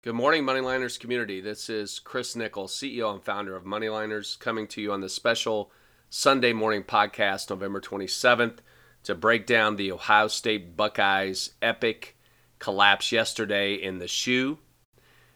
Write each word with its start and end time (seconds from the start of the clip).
Good 0.00 0.14
morning, 0.14 0.44
Moneyliners 0.44 0.96
community. 0.96 1.40
This 1.40 1.68
is 1.68 1.98
Chris 1.98 2.36
Nickell, 2.36 2.68
CEO 2.68 3.12
and 3.12 3.20
founder 3.20 3.56
of 3.56 3.64
Moneyliners, 3.64 4.38
coming 4.38 4.68
to 4.68 4.80
you 4.80 4.92
on 4.92 5.00
the 5.00 5.08
special 5.08 5.72
Sunday 6.08 6.52
morning 6.52 6.84
podcast, 6.84 7.50
November 7.50 7.80
27th, 7.80 8.58
to 9.02 9.16
break 9.16 9.44
down 9.44 9.74
the 9.74 9.90
Ohio 9.90 10.28
State 10.28 10.76
Buckeyes 10.76 11.50
epic 11.60 12.16
collapse 12.60 13.10
yesterday 13.10 13.74
in 13.74 13.98
the 13.98 14.06
shoe. 14.06 14.58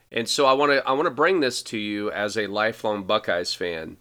And 0.09 0.29
so 0.29 0.45
I 0.45 0.53
want 0.53 0.71
to 0.71 0.87
I 0.87 0.93
want 0.93 1.07
to 1.07 1.11
bring 1.11 1.41
this 1.41 1.61
to 1.63 1.77
you 1.77 2.09
as 2.11 2.37
a 2.37 2.47
lifelong 2.47 3.03
Buckeyes 3.03 3.53
fan. 3.53 3.97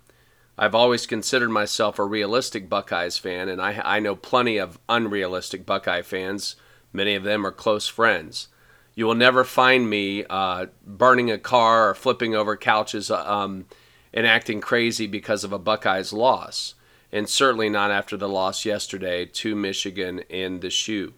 I've 0.57 0.77
always 0.77 1.07
considered 1.07 1.51
myself 1.51 1.99
a 1.99 2.05
realistic 2.05 2.69
Buckeyes 2.69 3.19
fan, 3.19 3.49
and 3.49 3.61
I, 3.61 3.83
I 3.85 3.99
know 3.99 4.15
plenty 4.15 4.59
of 4.59 4.79
unrealistic 4.89 5.67
Buckeye 5.67 6.03
fans. 6.03 6.55
Many 6.93 7.17
of 7.17 7.25
them 7.25 7.45
are 7.45 7.51
close 7.51 7.89
friends. 7.89 8.47
You 8.95 9.07
will 9.07 9.15
never 9.15 9.45
find 9.45 9.89
me 9.89 10.25
uh, 10.29 10.67
burning 10.87 11.31
a 11.31 11.39
car 11.39 11.91
or 11.91 11.95
flipping 11.95 12.35
over 12.35 12.57
couches 12.57 13.11
uh, 13.11 13.25
um, 13.27 13.67
and 14.13 14.27
acting 14.27 14.61
crazy 14.61 15.07
because 15.07 15.45
of 15.45 15.53
a 15.53 15.59
Buckeyes 15.59 16.13
loss, 16.13 16.75
and 17.11 17.29
certainly 17.29 17.71
not 17.71 17.91
after 17.91 18.17
the 18.17 18.29
loss 18.29 18.65
yesterday 18.65 19.25
to 19.25 19.55
Michigan 19.55 20.21
in 20.29 20.61
the 20.61 20.71
shoe. 20.71 21.15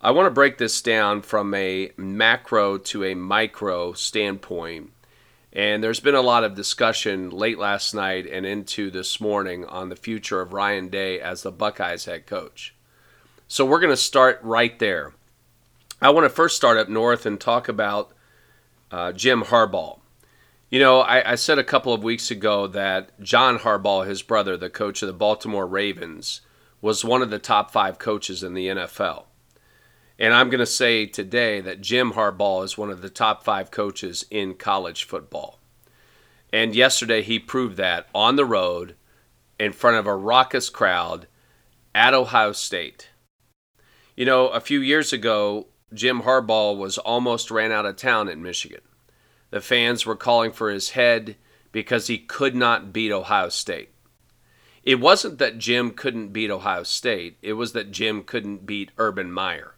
I 0.00 0.12
want 0.12 0.26
to 0.26 0.30
break 0.30 0.58
this 0.58 0.80
down 0.80 1.22
from 1.22 1.52
a 1.54 1.90
macro 1.96 2.78
to 2.78 3.04
a 3.04 3.14
micro 3.14 3.92
standpoint. 3.92 4.92
And 5.52 5.82
there's 5.82 5.98
been 5.98 6.14
a 6.14 6.20
lot 6.20 6.44
of 6.44 6.54
discussion 6.54 7.30
late 7.30 7.58
last 7.58 7.94
night 7.94 8.26
and 8.26 8.46
into 8.46 8.90
this 8.90 9.20
morning 9.20 9.64
on 9.64 9.88
the 9.88 9.96
future 9.96 10.40
of 10.40 10.52
Ryan 10.52 10.88
Day 10.88 11.20
as 11.20 11.42
the 11.42 11.50
Buckeyes 11.50 12.04
head 12.04 12.26
coach. 12.26 12.74
So 13.48 13.64
we're 13.64 13.80
going 13.80 13.90
to 13.90 13.96
start 13.96 14.38
right 14.42 14.78
there. 14.78 15.14
I 16.00 16.10
want 16.10 16.24
to 16.24 16.30
first 16.30 16.56
start 16.56 16.78
up 16.78 16.88
north 16.88 17.26
and 17.26 17.40
talk 17.40 17.68
about 17.68 18.12
uh, 18.92 19.10
Jim 19.12 19.42
Harbaugh. 19.42 19.98
You 20.70 20.78
know, 20.78 21.00
I, 21.00 21.32
I, 21.32 21.34
said 21.34 21.58
a 21.58 21.64
couple 21.64 21.92
of 21.92 22.04
weeks 22.04 22.30
ago 22.30 22.66
that 22.68 23.18
John 23.20 23.58
Harbaugh, 23.58 24.06
his 24.06 24.22
brother, 24.22 24.56
the 24.56 24.70
coach 24.70 25.02
of 25.02 25.08
the 25.08 25.12
Baltimore 25.12 25.66
Ravens, 25.66 26.42
was 26.80 27.04
one 27.04 27.22
of 27.22 27.30
the 27.30 27.38
top 27.38 27.72
five 27.72 27.98
coaches 27.98 28.42
in 28.44 28.54
the 28.54 28.68
NFL. 28.68 29.24
And 30.20 30.34
I'm 30.34 30.50
going 30.50 30.60
to 30.60 30.66
say 30.66 31.06
today 31.06 31.60
that 31.62 31.80
Jim 31.80 32.12
Harbaugh 32.12 32.64
is 32.64 32.78
one 32.78 32.90
of 32.90 33.02
the 33.02 33.10
top 33.10 33.42
five 33.42 33.70
coaches 33.70 34.24
in 34.30 34.54
college 34.54 35.04
football. 35.04 35.58
And 36.52 36.76
yesterday 36.76 37.22
he 37.22 37.38
proved 37.38 37.76
that 37.78 38.06
on 38.14 38.36
the 38.36 38.44
road 38.44 38.94
in 39.58 39.72
front 39.72 39.96
of 39.96 40.06
a 40.06 40.14
raucous 40.14 40.70
crowd 40.70 41.26
at 41.94 42.14
Ohio 42.14 42.52
State. 42.52 43.08
You 44.16 44.26
know, 44.26 44.48
a 44.48 44.60
few 44.60 44.80
years 44.80 45.12
ago, 45.12 45.66
Jim 45.92 46.22
Harbaugh 46.22 46.76
was 46.76 46.98
almost 46.98 47.50
ran 47.50 47.72
out 47.72 47.86
of 47.86 47.96
town 47.96 48.28
in 48.28 48.42
Michigan. 48.42 48.82
The 49.50 49.60
fans 49.60 50.04
were 50.04 50.16
calling 50.16 50.52
for 50.52 50.70
his 50.70 50.90
head 50.90 51.36
because 51.72 52.06
he 52.06 52.18
could 52.18 52.54
not 52.54 52.92
beat 52.92 53.10
Ohio 53.10 53.48
State. 53.48 53.90
It 54.82 55.00
wasn't 55.00 55.38
that 55.38 55.58
Jim 55.58 55.92
couldn't 55.92 56.32
beat 56.32 56.50
Ohio 56.50 56.82
State, 56.82 57.38
it 57.42 57.54
was 57.54 57.72
that 57.72 57.90
Jim 57.90 58.22
couldn't 58.22 58.66
beat 58.66 58.92
Urban 58.98 59.32
Meyer. 59.32 59.74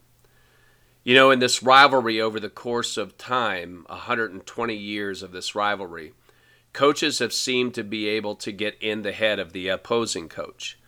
You 1.03 1.15
know, 1.15 1.31
in 1.31 1.39
this 1.39 1.63
rivalry 1.63 2.21
over 2.21 2.39
the 2.39 2.51
course 2.51 2.97
of 2.97 3.17
time, 3.17 3.87
120 3.89 4.75
years 4.75 5.23
of 5.23 5.33
this 5.33 5.55
rivalry, 5.55 6.13
coaches 6.73 7.21
have 7.21 7.33
seemed 7.33 7.75
to 7.75 7.85
be 7.85 8.09
able 8.09 8.35
to 8.37 8.53
get 8.53 8.77
in 8.81 9.03
the 9.03 9.13
head 9.13 9.39
of 9.39 9.53
the 9.53 9.69
opposing 9.69 10.29
coach. 10.29 10.79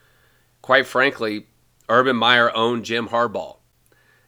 Quite 0.60 0.86
frankly, 0.86 1.46
Urban 1.88 2.16
Meyer 2.16 2.54
owned 2.54 2.84
Jim 2.84 3.08
Harbaugh 3.08 3.56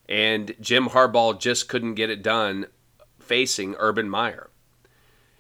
and 0.08 0.54
Jim 0.60 0.88
Harbaugh 0.88 1.38
just 1.38 1.68
couldn't 1.68 1.94
get 1.94 2.10
it 2.10 2.22
done 2.22 2.66
facing 3.18 3.74
Urban 3.78 4.08
Meyer. 4.08 4.50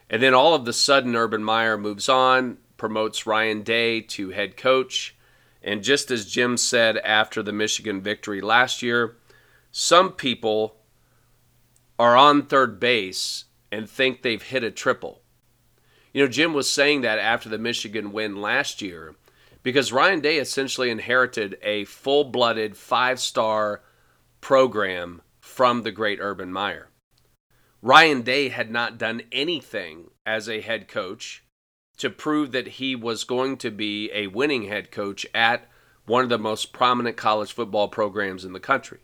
And 0.08 0.22
then 0.22 0.34
all 0.34 0.54
of 0.54 0.64
the 0.64 0.72
sudden, 0.72 1.16
Urban 1.16 1.42
Meyer 1.42 1.76
moves 1.76 2.08
on, 2.08 2.58
promotes 2.76 3.26
Ryan 3.26 3.62
Day 3.62 4.00
to 4.00 4.30
head 4.30 4.56
coach. 4.56 5.16
And 5.62 5.82
just 5.82 6.10
as 6.10 6.30
Jim 6.30 6.56
said 6.56 6.98
after 6.98 7.42
the 7.42 7.52
Michigan 7.52 8.00
victory 8.02 8.40
last 8.40 8.82
year, 8.82 9.16
some 9.72 10.12
people 10.12 10.76
are 11.98 12.16
on 12.16 12.42
third 12.42 12.78
base 12.78 13.44
and 13.72 13.88
think 13.88 14.22
they've 14.22 14.42
hit 14.42 14.62
a 14.62 14.70
triple. 14.70 15.22
You 16.12 16.22
know, 16.22 16.30
Jim 16.30 16.52
was 16.52 16.70
saying 16.70 17.00
that 17.00 17.18
after 17.18 17.48
the 17.48 17.58
Michigan 17.58 18.12
win 18.12 18.40
last 18.40 18.82
year 18.82 19.16
because 19.62 19.92
Ryan 19.92 20.20
Day 20.20 20.38
essentially 20.38 20.90
inherited 20.90 21.58
a 21.62 21.84
full 21.86 22.24
blooded 22.24 22.76
five 22.76 23.18
star 23.18 23.80
program 24.44 25.22
from 25.40 25.84
the 25.84 25.90
great 25.90 26.18
Urban 26.20 26.52
Meyer. 26.52 26.90
Ryan 27.80 28.20
Day 28.20 28.50
had 28.50 28.70
not 28.70 28.98
done 28.98 29.22
anything 29.32 30.10
as 30.26 30.50
a 30.50 30.60
head 30.60 30.86
coach 30.86 31.42
to 31.96 32.10
prove 32.10 32.52
that 32.52 32.76
he 32.76 32.94
was 32.94 33.24
going 33.24 33.56
to 33.56 33.70
be 33.70 34.10
a 34.12 34.26
winning 34.26 34.64
head 34.64 34.90
coach 34.90 35.24
at 35.34 35.66
one 36.04 36.24
of 36.24 36.28
the 36.28 36.36
most 36.36 36.74
prominent 36.74 37.16
college 37.16 37.54
football 37.54 37.88
programs 37.88 38.44
in 38.44 38.52
the 38.52 38.60
country. 38.60 38.98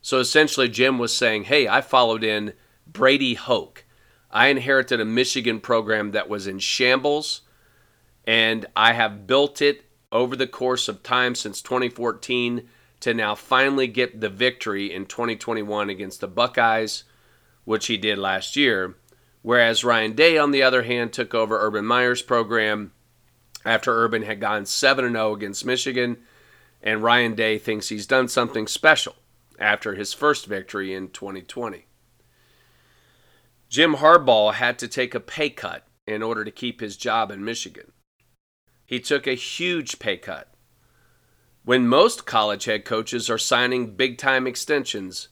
So 0.00 0.18
essentially, 0.18 0.68
Jim 0.68 0.98
was 0.98 1.16
saying, 1.16 1.44
Hey, 1.44 1.68
I 1.68 1.80
followed 1.80 2.24
in 2.24 2.54
Brady 2.84 3.34
Hoke. 3.34 3.84
I 4.28 4.48
inherited 4.48 5.00
a 5.00 5.04
Michigan 5.04 5.60
program 5.60 6.10
that 6.10 6.28
was 6.28 6.48
in 6.48 6.58
shambles, 6.58 7.42
and 8.26 8.66
I 8.74 8.94
have 8.94 9.28
built 9.28 9.62
it 9.62 9.84
over 10.10 10.34
the 10.34 10.48
course 10.48 10.88
of 10.88 11.04
time 11.04 11.36
since 11.36 11.62
2014 11.62 12.68
to 13.02 13.12
now 13.12 13.34
finally 13.34 13.86
get 13.86 14.20
the 14.20 14.28
victory 14.28 14.92
in 14.92 15.06
2021 15.06 15.90
against 15.90 16.20
the 16.20 16.28
Buckeyes, 16.28 17.04
which 17.64 17.86
he 17.86 17.96
did 17.96 18.18
last 18.18 18.56
year. 18.56 18.96
Whereas 19.42 19.84
Ryan 19.84 20.12
Day, 20.12 20.38
on 20.38 20.52
the 20.52 20.62
other 20.62 20.84
hand, 20.84 21.12
took 21.12 21.34
over 21.34 21.58
Urban 21.60 21.84
Meyer's 21.84 22.22
program 22.22 22.92
after 23.64 23.92
Urban 24.04 24.22
had 24.22 24.40
gone 24.40 24.66
7 24.66 25.12
0 25.12 25.34
against 25.34 25.66
Michigan, 25.66 26.18
and 26.80 27.02
Ryan 27.02 27.34
Day 27.34 27.58
thinks 27.58 27.88
he's 27.88 28.06
done 28.06 28.28
something 28.28 28.66
special 28.66 29.16
after 29.58 29.94
his 29.94 30.12
first 30.12 30.46
victory 30.46 30.94
in 30.94 31.08
2020. 31.08 31.86
Jim 33.68 33.96
Harbaugh 33.96 34.54
had 34.54 34.78
to 34.78 34.86
take 34.86 35.14
a 35.14 35.20
pay 35.20 35.50
cut 35.50 35.86
in 36.06 36.22
order 36.22 36.44
to 36.44 36.50
keep 36.50 36.80
his 36.80 36.96
job 36.96 37.30
in 37.30 37.44
Michigan. 37.44 37.92
He 38.86 39.00
took 39.00 39.26
a 39.26 39.34
huge 39.34 39.98
pay 39.98 40.18
cut 40.18 40.51
when 41.64 41.86
most 41.86 42.26
college 42.26 42.64
head 42.64 42.84
coaches 42.84 43.30
are 43.30 43.38
signing 43.38 43.94
big 43.94 44.18
time 44.18 44.46
extensions. 44.46 45.28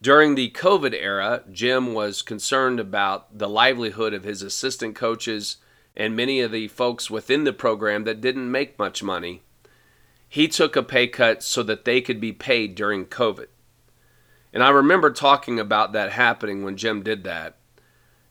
During 0.00 0.34
the 0.34 0.50
COVID 0.50 0.94
era, 0.94 1.42
Jim 1.50 1.94
was 1.94 2.22
concerned 2.22 2.80
about 2.80 3.38
the 3.38 3.48
livelihood 3.48 4.14
of 4.14 4.24
his 4.24 4.42
assistant 4.42 4.94
coaches 4.94 5.56
and 5.96 6.14
many 6.14 6.40
of 6.40 6.52
the 6.52 6.68
folks 6.68 7.10
within 7.10 7.44
the 7.44 7.52
program 7.52 8.04
that 8.04 8.20
didn't 8.20 8.50
make 8.50 8.78
much 8.78 9.02
money. 9.02 9.42
He 10.28 10.48
took 10.48 10.76
a 10.76 10.82
pay 10.82 11.06
cut 11.06 11.42
so 11.42 11.62
that 11.62 11.84
they 11.84 12.00
could 12.00 12.20
be 12.20 12.32
paid 12.32 12.74
during 12.74 13.06
COVID. 13.06 13.46
And 14.52 14.62
I 14.62 14.70
remember 14.70 15.10
talking 15.10 15.58
about 15.58 15.92
that 15.92 16.12
happening 16.12 16.62
when 16.62 16.76
Jim 16.76 17.02
did 17.02 17.24
that 17.24 17.56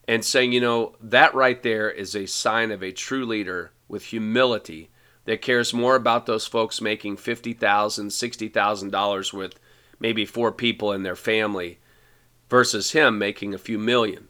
and 0.08 0.24
saying, 0.24 0.52
you 0.52 0.62
know, 0.62 0.96
that 1.02 1.34
right 1.34 1.62
there 1.62 1.90
is 1.90 2.16
a 2.16 2.28
sign 2.28 2.72
of 2.72 2.84
a 2.84 2.92
true 2.92 3.26
leader 3.26 3.72
with 3.88 4.06
humility 4.06 4.90
that 5.26 5.42
cares 5.42 5.74
more 5.74 5.96
about 5.96 6.26
those 6.26 6.46
folks 6.46 6.82
making 6.82 7.18
$50,000, 7.18 7.58
$60,000 7.58 9.34
with 9.34 9.60
maybe 10.00 10.26
four 10.26 10.52
people 10.52 10.92
in 10.92 11.04
their 11.04 11.16
family 11.16 11.80
versus 12.50 12.92
him 12.92 13.18
making 13.18 13.54
a 13.54 13.60
few 13.60 13.78
million. 13.78 14.28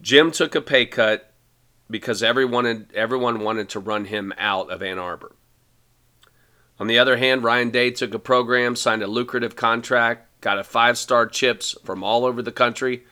Jim 0.00 0.30
took 0.30 0.54
a 0.54 0.60
pay 0.60 0.84
cut 0.84 1.32
because 1.88 2.22
everyone, 2.22 2.88
everyone 2.94 3.40
wanted 3.40 3.68
to 3.70 3.80
run 3.80 4.06
him 4.06 4.32
out 4.36 4.70
of 4.70 4.82
Ann 4.82 4.98
Arbor. 4.98 5.34
On 6.78 6.88
the 6.88 6.98
other 6.98 7.16
hand, 7.16 7.44
Ryan 7.44 7.70
Day 7.70 7.90
took 7.90 8.12
a 8.14 8.18
program, 8.18 8.74
signed 8.74 9.02
a 9.02 9.06
lucrative 9.06 9.54
contract, 9.54 10.28
got 10.40 10.58
a 10.58 10.64
five 10.64 10.98
star 10.98 11.26
chips 11.26 11.76
from 11.84 12.02
all 12.02 12.24
over 12.24 12.42
the 12.42 12.50
country, 12.50 13.04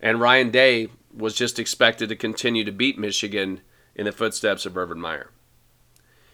and 0.00 0.20
Ryan 0.20 0.50
Day 0.50 0.88
was 1.12 1.34
just 1.34 1.58
expected 1.58 2.08
to 2.10 2.16
continue 2.16 2.64
to 2.64 2.72
beat 2.72 2.98
Michigan 2.98 3.62
in 3.94 4.04
the 4.04 4.12
footsteps 4.12 4.66
of 4.66 4.76
Urban 4.76 5.00
Meyer. 5.00 5.30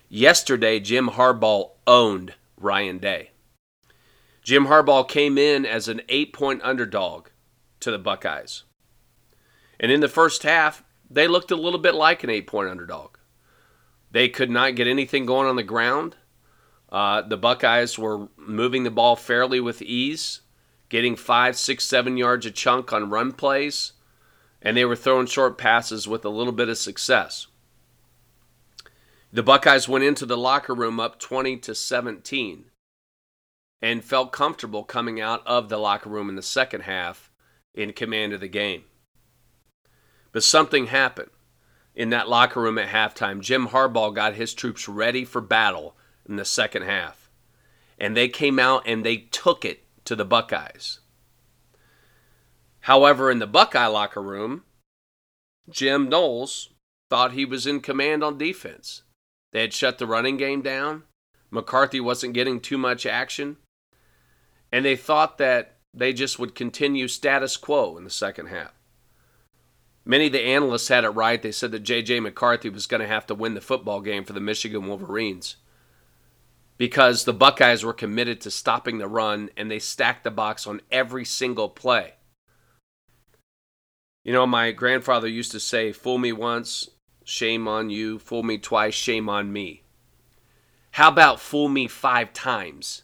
Yesterday, 0.08 0.78
Jim 0.78 1.10
Harbaugh 1.10 1.70
owned 1.86 2.34
Ryan 2.56 2.98
Day. 2.98 3.30
Jim 4.42 4.66
Harbaugh 4.66 5.08
came 5.08 5.36
in 5.36 5.66
as 5.66 5.88
an 5.88 6.00
eight 6.08 6.32
point 6.32 6.60
underdog 6.62 7.28
to 7.80 7.90
the 7.90 7.98
Buckeyes. 7.98 8.62
And 9.80 9.90
in 9.90 10.00
the 10.00 10.08
first 10.08 10.44
half, 10.44 10.84
they 11.10 11.26
looked 11.26 11.50
a 11.50 11.56
little 11.56 11.80
bit 11.80 11.94
like 11.94 12.22
an 12.22 12.30
eight 12.30 12.46
point 12.46 12.68
underdog. 12.68 13.16
They 14.12 14.28
could 14.28 14.50
not 14.50 14.76
get 14.76 14.86
anything 14.86 15.26
going 15.26 15.48
on 15.48 15.56
the 15.56 15.64
ground. 15.64 16.16
Uh, 16.90 17.22
the 17.22 17.36
Buckeyes 17.36 17.98
were 17.98 18.28
moving 18.36 18.84
the 18.84 18.90
ball 18.92 19.16
fairly 19.16 19.58
with 19.58 19.82
ease, 19.82 20.42
getting 20.88 21.16
five, 21.16 21.56
six, 21.56 21.84
seven 21.84 22.16
yards 22.16 22.46
a 22.46 22.52
chunk 22.52 22.92
on 22.92 23.10
run 23.10 23.32
plays, 23.32 23.92
and 24.62 24.76
they 24.76 24.84
were 24.84 24.94
throwing 24.94 25.26
short 25.26 25.58
passes 25.58 26.06
with 26.06 26.24
a 26.24 26.30
little 26.30 26.52
bit 26.52 26.68
of 26.68 26.78
success. 26.78 27.48
The 29.32 29.42
Buckeyes 29.42 29.88
went 29.88 30.04
into 30.04 30.24
the 30.24 30.36
locker 30.36 30.74
room 30.74 31.00
up 31.00 31.18
20 31.18 31.56
to 31.58 31.74
17 31.74 32.66
and 33.82 34.04
felt 34.04 34.32
comfortable 34.32 34.84
coming 34.84 35.20
out 35.20 35.46
of 35.46 35.68
the 35.68 35.78
locker 35.78 36.08
room 36.08 36.28
in 36.28 36.36
the 36.36 36.42
second 36.42 36.82
half 36.82 37.30
in 37.74 37.92
command 37.92 38.32
of 38.32 38.40
the 38.40 38.48
game. 38.48 38.84
But 40.32 40.42
something 40.42 40.86
happened 40.86 41.30
in 41.94 42.10
that 42.10 42.28
locker 42.28 42.60
room 42.60 42.78
at 42.78 42.88
halftime. 42.88 43.40
Jim 43.40 43.68
Harbaugh 43.68 44.14
got 44.14 44.34
his 44.34 44.54
troops 44.54 44.88
ready 44.88 45.24
for 45.24 45.40
battle 45.40 45.96
in 46.28 46.36
the 46.36 46.44
second 46.44 46.82
half. 46.82 47.30
And 47.98 48.16
they 48.16 48.28
came 48.28 48.58
out 48.58 48.82
and 48.86 49.04
they 49.04 49.16
took 49.16 49.64
it 49.64 49.84
to 50.04 50.14
the 50.14 50.24
Buckeyes. 50.24 51.00
However, 52.80 53.30
in 53.30 53.40
the 53.40 53.46
Buckeye 53.46 53.86
locker 53.86 54.22
room, 54.22 54.62
Jim 55.68 56.08
Knowles 56.08 56.68
thought 57.10 57.32
he 57.32 57.44
was 57.44 57.66
in 57.66 57.80
command 57.80 58.22
on 58.22 58.38
defense. 58.38 59.02
They 59.52 59.60
had 59.60 59.72
shut 59.72 59.98
the 59.98 60.06
running 60.06 60.36
game 60.36 60.62
down. 60.62 61.04
McCarthy 61.50 62.00
wasn't 62.00 62.34
getting 62.34 62.60
too 62.60 62.78
much 62.78 63.06
action. 63.06 63.56
And 64.72 64.84
they 64.84 64.96
thought 64.96 65.38
that 65.38 65.76
they 65.94 66.12
just 66.12 66.38
would 66.38 66.54
continue 66.54 67.08
status 67.08 67.56
quo 67.56 67.96
in 67.96 68.04
the 68.04 68.10
second 68.10 68.46
half. 68.48 68.72
Many 70.04 70.26
of 70.26 70.32
the 70.32 70.42
analysts 70.42 70.88
had 70.88 71.04
it 71.04 71.10
right. 71.10 71.42
They 71.42 71.50
said 71.50 71.72
that 71.72 71.80
J.J. 71.80 72.20
McCarthy 72.20 72.68
was 72.68 72.86
going 72.86 73.00
to 73.00 73.08
have 73.08 73.26
to 73.26 73.34
win 73.34 73.54
the 73.54 73.60
football 73.60 74.00
game 74.00 74.24
for 74.24 74.32
the 74.32 74.40
Michigan 74.40 74.86
Wolverines 74.86 75.56
because 76.78 77.24
the 77.24 77.32
Buckeyes 77.32 77.84
were 77.84 77.92
committed 77.92 78.40
to 78.42 78.50
stopping 78.50 78.98
the 78.98 79.08
run 79.08 79.50
and 79.56 79.70
they 79.70 79.78
stacked 79.78 80.24
the 80.24 80.30
box 80.30 80.66
on 80.66 80.80
every 80.92 81.24
single 81.24 81.68
play. 81.68 82.14
You 84.24 84.32
know, 84.32 84.46
my 84.46 84.72
grandfather 84.72 85.28
used 85.28 85.52
to 85.52 85.60
say, 85.60 85.92
Fool 85.92 86.18
me 86.18 86.32
once, 86.32 86.90
shame 87.26 87.66
on 87.66 87.90
you. 87.90 88.18
Fool 88.18 88.42
me 88.42 88.56
twice, 88.56 88.94
shame 88.94 89.28
on 89.28 89.52
me. 89.52 89.82
How 90.92 91.08
about 91.08 91.40
fool 91.40 91.68
me 91.68 91.88
five 91.88 92.32
times? 92.32 93.02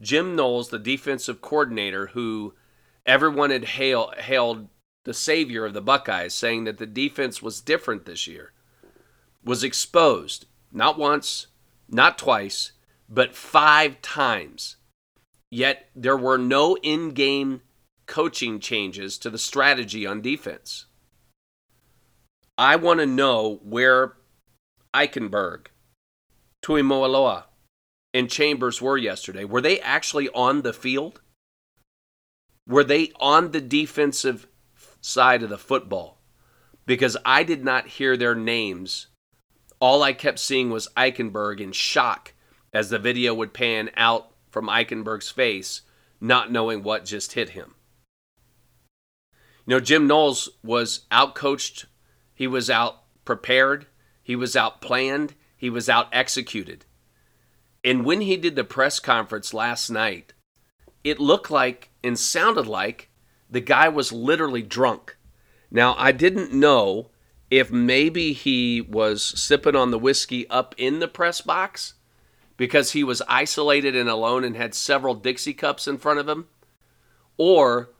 Jim 0.00 0.34
Knowles, 0.34 0.70
the 0.70 0.78
defensive 0.78 1.40
coordinator, 1.40 2.08
who 2.08 2.54
everyone 3.06 3.50
had 3.50 3.64
hail, 3.64 4.12
hailed 4.16 4.68
the 5.04 5.14
savior 5.14 5.64
of 5.64 5.74
the 5.74 5.80
Buckeyes, 5.80 6.34
saying 6.34 6.64
that 6.64 6.78
the 6.78 6.86
defense 6.86 7.42
was 7.42 7.60
different 7.60 8.06
this 8.06 8.26
year, 8.26 8.52
was 9.44 9.62
exposed 9.62 10.46
not 10.72 10.98
once, 10.98 11.46
not 11.88 12.18
twice, 12.18 12.72
but 13.08 13.34
five 13.34 14.02
times. 14.02 14.76
Yet 15.50 15.88
there 15.94 16.16
were 16.16 16.38
no 16.38 16.76
in 16.82 17.10
game 17.10 17.62
coaching 18.06 18.60
changes 18.60 19.18
to 19.18 19.30
the 19.30 19.38
strategy 19.38 20.06
on 20.06 20.20
defense. 20.20 20.86
I 22.58 22.74
want 22.74 22.98
to 22.98 23.06
know 23.06 23.60
where 23.62 24.14
Eichenberg, 24.92 25.66
Tuimoloau, 26.64 27.44
and 28.12 28.28
Chambers 28.28 28.82
were 28.82 28.96
yesterday. 28.96 29.44
Were 29.44 29.60
they 29.60 29.78
actually 29.80 30.28
on 30.30 30.62
the 30.62 30.72
field? 30.72 31.20
Were 32.66 32.82
they 32.82 33.12
on 33.20 33.52
the 33.52 33.60
defensive 33.60 34.48
side 35.00 35.44
of 35.44 35.50
the 35.50 35.56
football? 35.56 36.18
Because 36.84 37.16
I 37.24 37.44
did 37.44 37.64
not 37.64 37.86
hear 37.86 38.16
their 38.16 38.34
names. 38.34 39.06
All 39.78 40.02
I 40.02 40.12
kept 40.12 40.40
seeing 40.40 40.70
was 40.70 40.88
Eichenberg 40.96 41.60
in 41.60 41.70
shock 41.70 42.34
as 42.72 42.90
the 42.90 42.98
video 42.98 43.34
would 43.34 43.54
pan 43.54 43.90
out 43.96 44.32
from 44.50 44.66
Eichenberg's 44.66 45.30
face, 45.30 45.82
not 46.20 46.50
knowing 46.50 46.82
what 46.82 47.04
just 47.04 47.34
hit 47.34 47.50
him. 47.50 47.74
You 49.64 49.76
know, 49.76 49.80
Jim 49.80 50.08
Knowles 50.08 50.48
was 50.64 51.06
outcoached, 51.12 51.84
he 52.38 52.46
was 52.46 52.70
out 52.70 53.02
prepared, 53.24 53.86
he 54.22 54.36
was 54.36 54.54
out 54.54 54.80
planned, 54.80 55.34
he 55.56 55.68
was 55.68 55.88
out 55.88 56.06
executed. 56.12 56.84
And 57.82 58.04
when 58.04 58.20
he 58.20 58.36
did 58.36 58.54
the 58.54 58.62
press 58.62 59.00
conference 59.00 59.52
last 59.52 59.90
night, 59.90 60.34
it 61.02 61.18
looked 61.18 61.50
like 61.50 61.90
and 62.04 62.16
sounded 62.16 62.68
like 62.68 63.10
the 63.50 63.60
guy 63.60 63.88
was 63.88 64.12
literally 64.12 64.62
drunk. 64.62 65.16
Now, 65.68 65.96
I 65.98 66.12
didn't 66.12 66.52
know 66.52 67.10
if 67.50 67.72
maybe 67.72 68.32
he 68.32 68.82
was 68.82 69.24
sipping 69.24 69.74
on 69.74 69.90
the 69.90 69.98
whiskey 69.98 70.48
up 70.48 70.76
in 70.78 71.00
the 71.00 71.08
press 71.08 71.40
box 71.40 71.94
because 72.56 72.92
he 72.92 73.02
was 73.02 73.20
isolated 73.26 73.96
and 73.96 74.08
alone 74.08 74.44
and 74.44 74.56
had 74.56 74.76
several 74.76 75.16
Dixie 75.16 75.54
cups 75.54 75.88
in 75.88 75.98
front 75.98 76.20
of 76.20 76.28
him? 76.28 76.46
Or 77.36 77.90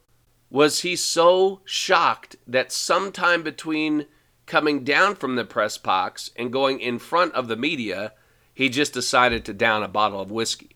was 0.49 0.82
he 0.82 0.94
so 0.94 1.61
shocked 1.64 2.37
that 2.46 2.70
sometime 2.70 3.43
between 3.43 4.06
coming 4.48 4.82
down 4.82 5.14
from 5.14 5.36
the 5.36 5.44
press 5.44 5.78
box 5.78 6.30
and 6.34 6.52
going 6.52 6.80
in 6.80 6.98
front 6.98 7.34
of 7.34 7.46
the 7.46 7.56
media, 7.56 8.12
he 8.52 8.68
just 8.68 8.92
decided 8.92 9.44
to 9.44 9.52
down 9.52 9.84
a 9.84 9.88
bottle 9.88 10.20
of 10.20 10.32
whiskey? 10.32 10.74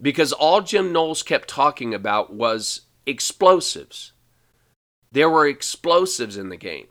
Because 0.00 0.32
all 0.32 0.60
Jim 0.60 0.92
Knowles 0.92 1.22
kept 1.22 1.48
talking 1.48 1.94
about 1.94 2.32
was 2.32 2.82
explosives. 3.06 4.12
There 5.10 5.30
were 5.30 5.48
explosives 5.48 6.36
in 6.36 6.50
the 6.50 6.56
game. 6.56 6.88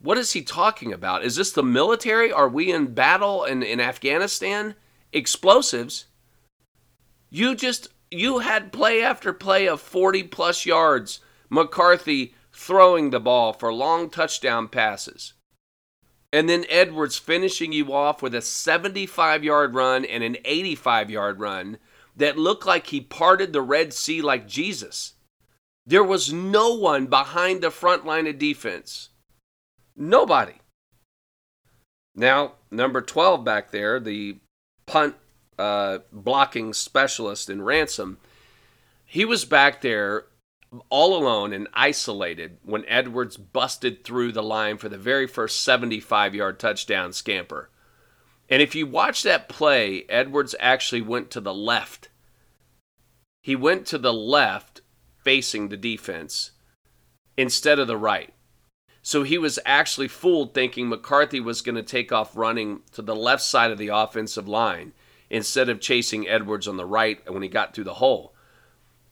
What 0.00 0.18
is 0.18 0.32
he 0.32 0.42
talking 0.42 0.92
about? 0.92 1.24
Is 1.24 1.36
this 1.36 1.52
the 1.52 1.62
military? 1.62 2.30
Are 2.30 2.48
we 2.48 2.70
in 2.70 2.94
battle 2.94 3.44
in, 3.44 3.62
in 3.62 3.80
Afghanistan? 3.80 4.74
Explosives? 5.12 6.06
You 7.30 7.54
just 7.54 7.88
you 8.10 8.38
had 8.38 8.72
play 8.72 9.02
after 9.02 9.32
play 9.32 9.68
of 9.68 9.80
40 9.80 10.24
plus 10.24 10.64
yards. 10.66 11.20
McCarthy 11.50 12.34
throwing 12.58 13.10
the 13.10 13.20
ball 13.20 13.52
for 13.52 13.72
long 13.72 14.10
touchdown 14.10 14.66
passes. 14.66 15.34
And 16.32 16.48
then 16.48 16.66
Edwards 16.68 17.16
finishing 17.16 17.72
you 17.72 17.92
off 17.92 18.20
with 18.20 18.34
a 18.34 18.42
75 18.42 19.44
yard 19.44 19.74
run 19.74 20.04
and 20.04 20.24
an 20.24 20.36
85 20.44 21.08
yard 21.08 21.40
run 21.40 21.78
that 22.16 22.36
looked 22.36 22.66
like 22.66 22.88
he 22.88 23.00
parted 23.00 23.52
the 23.52 23.62
Red 23.62 23.94
Sea 23.94 24.20
like 24.20 24.48
Jesus. 24.48 25.14
There 25.86 26.04
was 26.04 26.32
no 26.32 26.74
one 26.74 27.06
behind 27.06 27.62
the 27.62 27.70
front 27.70 28.04
line 28.04 28.26
of 28.26 28.38
defense. 28.38 29.10
Nobody. 29.96 30.54
Now, 32.14 32.54
number 32.70 33.00
12 33.00 33.44
back 33.44 33.70
there, 33.70 34.00
the 34.00 34.38
punt 34.84 35.14
uh, 35.58 35.98
blocking 36.12 36.74
specialist 36.74 37.48
in 37.48 37.62
Ransom, 37.62 38.18
he 39.06 39.24
was 39.24 39.44
back 39.44 39.80
there 39.80 40.26
all 40.90 41.16
alone 41.16 41.52
and 41.52 41.68
isolated 41.72 42.58
when 42.62 42.84
Edwards 42.86 43.36
busted 43.36 44.04
through 44.04 44.32
the 44.32 44.42
line 44.42 44.76
for 44.78 44.88
the 44.88 44.98
very 44.98 45.26
first 45.26 45.62
75 45.62 46.34
yard 46.34 46.58
touchdown 46.58 47.12
scamper. 47.12 47.70
And 48.48 48.62
if 48.62 48.74
you 48.74 48.86
watch 48.86 49.22
that 49.22 49.48
play, 49.48 50.04
Edwards 50.08 50.54
actually 50.58 51.02
went 51.02 51.30
to 51.32 51.40
the 51.40 51.54
left. 51.54 52.08
He 53.42 53.56
went 53.56 53.86
to 53.86 53.98
the 53.98 54.12
left 54.12 54.80
facing 55.22 55.68
the 55.68 55.76
defense 55.76 56.52
instead 57.36 57.78
of 57.78 57.86
the 57.86 57.96
right. 57.96 58.32
So 59.02 59.22
he 59.22 59.38
was 59.38 59.58
actually 59.64 60.08
fooled 60.08 60.52
thinking 60.52 60.88
McCarthy 60.88 61.40
was 61.40 61.62
going 61.62 61.76
to 61.76 61.82
take 61.82 62.12
off 62.12 62.36
running 62.36 62.80
to 62.92 63.02
the 63.02 63.16
left 63.16 63.42
side 63.42 63.70
of 63.70 63.78
the 63.78 63.88
offensive 63.88 64.48
line 64.48 64.92
instead 65.30 65.68
of 65.68 65.80
chasing 65.80 66.28
Edwards 66.28 66.68
on 66.68 66.76
the 66.76 66.86
right 66.86 67.20
when 67.30 67.42
he 67.42 67.48
got 67.48 67.74
through 67.74 67.84
the 67.84 67.94
hole. 67.94 68.34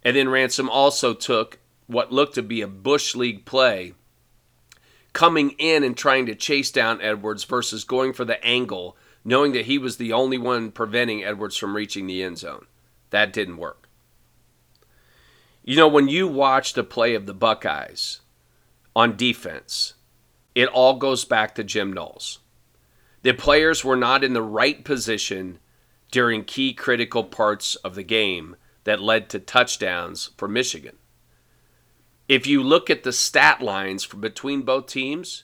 And 0.06 0.14
then 0.14 0.28
Ransom 0.28 0.70
also 0.70 1.14
took 1.14 1.58
what 1.88 2.12
looked 2.12 2.36
to 2.36 2.42
be 2.42 2.60
a 2.60 2.68
Bush 2.68 3.16
League 3.16 3.44
play, 3.44 3.94
coming 5.12 5.56
in 5.58 5.82
and 5.82 5.96
trying 5.96 6.26
to 6.26 6.36
chase 6.36 6.70
down 6.70 7.02
Edwards 7.02 7.42
versus 7.42 7.82
going 7.82 8.12
for 8.12 8.24
the 8.24 8.42
angle, 8.46 8.96
knowing 9.24 9.50
that 9.54 9.64
he 9.64 9.78
was 9.78 9.96
the 9.96 10.12
only 10.12 10.38
one 10.38 10.70
preventing 10.70 11.24
Edwards 11.24 11.56
from 11.56 11.74
reaching 11.74 12.06
the 12.06 12.22
end 12.22 12.38
zone. 12.38 12.66
That 13.10 13.32
didn't 13.32 13.56
work. 13.56 13.88
You 15.64 15.74
know, 15.74 15.88
when 15.88 16.06
you 16.06 16.28
watch 16.28 16.74
the 16.74 16.84
play 16.84 17.16
of 17.16 17.26
the 17.26 17.34
Buckeyes 17.34 18.20
on 18.94 19.16
defense, 19.16 19.94
it 20.54 20.68
all 20.68 20.98
goes 20.98 21.24
back 21.24 21.56
to 21.56 21.64
Jim 21.64 21.92
Knowles. 21.92 22.38
The 23.22 23.32
players 23.32 23.84
were 23.84 23.96
not 23.96 24.22
in 24.22 24.34
the 24.34 24.40
right 24.40 24.84
position 24.84 25.58
during 26.12 26.44
key 26.44 26.74
critical 26.74 27.24
parts 27.24 27.74
of 27.74 27.96
the 27.96 28.04
game 28.04 28.54
that 28.86 29.02
led 29.02 29.28
to 29.28 29.40
touchdowns 29.40 30.30
for 30.36 30.46
Michigan. 30.46 30.96
If 32.28 32.46
you 32.46 32.62
look 32.62 32.88
at 32.88 33.02
the 33.02 33.12
stat 33.12 33.60
lines 33.60 34.06
between 34.06 34.62
both 34.62 34.86
teams, 34.86 35.42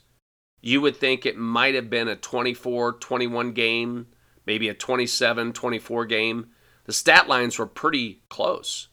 you 0.60 0.80
would 0.80 0.96
think 0.96 1.26
it 1.26 1.36
might 1.36 1.74
have 1.74 1.90
been 1.90 2.06
a 2.06 2.14
24 2.14 2.92
21 2.94 3.52
game, 3.52 4.06
maybe 4.46 4.68
a 4.68 4.74
27 4.74 5.52
24 5.52 6.06
game. 6.06 6.50
The 6.84 6.92
stat 6.92 7.28
lines 7.28 7.58
were 7.58 7.66
pretty 7.66 8.22
close. 8.28 8.86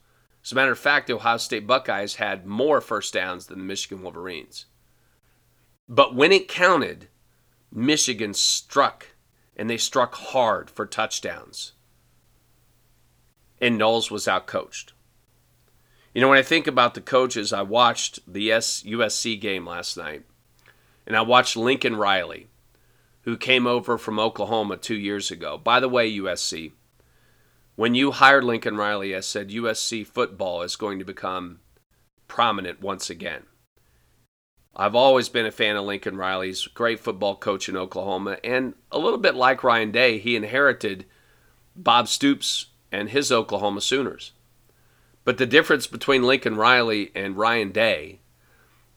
As 0.44 0.52
a 0.52 0.56
matter 0.56 0.72
of 0.72 0.80
fact, 0.80 1.08
the 1.08 1.16
Ohio 1.16 1.38
State 1.38 1.68
Buckeyes 1.68 2.16
had 2.16 2.48
more 2.48 2.82
first 2.82 3.14
downs 3.14 3.46
than 3.46 3.60
the 3.60 3.66
Michigan 3.66 4.02
Wolverines. 4.02 4.66
But 5.88 6.16
when 6.16 6.32
it 6.32 6.48
counted, 6.48 7.08
Michigan 7.72 8.34
struck 8.34 9.10
and 9.56 9.70
they 9.70 9.78
struck 9.78 10.16
hard 10.16 10.72
for 10.72 10.88
touchdowns. 10.88 11.74
And 13.62 13.78
Knowles 13.78 14.10
was 14.10 14.26
outcoached. 14.26 14.92
You 16.14 16.22
know, 16.22 16.30
when 16.30 16.38
I 16.38 16.44
think 16.44 16.66
about 16.66 16.96
the 16.96 17.02
coaches, 17.02 17.54
I 17.54 17.62
watched 17.62 18.20
the 18.32 18.50
USC 18.50 19.40
game 19.40 19.68
last 19.68 19.96
night, 19.96 20.24
and 21.06 21.16
I 21.16 21.22
watched 21.22 21.56
Lincoln 21.56 21.96
Riley, 21.96 22.48
who 23.22 23.38
came 23.38 23.68
over 23.68 23.98
from 23.98 24.20
Oklahoma 24.20 24.78
two 24.78 24.96
years 24.96 25.30
ago. 25.30 25.58
By 25.58 25.80
the 25.80 25.90
way, 25.90 26.12
USC, 26.18 26.72
when 27.76 27.96
you 27.96 28.12
hired 28.12 28.44
Lincoln 28.44 28.76
Riley, 28.76 29.16
I 29.16 29.20
said 29.20 29.50
USC 29.50 30.06
football 30.06 30.64
is 30.64 30.76
going 30.76 31.00
to 31.00 31.06
become 31.06 31.60
prominent 32.28 32.82
once 32.82 33.10
again. 33.10 33.44
I've 34.76 34.96
always 34.96 35.30
been 35.30 35.46
a 35.46 35.52
fan 35.52 35.76
of 35.76 35.86
Lincoln 35.86 36.18
Riley's 36.18 36.68
great 36.68 37.00
football 37.00 37.36
coach 37.36 37.70
in 37.70 37.78
Oklahoma, 37.78 38.38
and 38.44 38.74
a 38.92 38.98
little 38.98 39.20
bit 39.20 39.36
like 39.36 39.64
Ryan 39.64 39.92
Day, 39.92 40.18
he 40.18 40.36
inherited 40.36 41.06
Bob 41.76 42.08
Stoops 42.08 42.68
and 42.92 43.10
his 43.10 43.32
Oklahoma 43.32 43.82
Sooners. 43.82 44.32
But 45.24 45.38
the 45.38 45.46
difference 45.46 45.88
between 45.88 46.24
Lincoln 46.24 46.56
Riley 46.56 47.12
and 47.14 47.38
Ryan 47.38 47.72
Day 47.72 48.20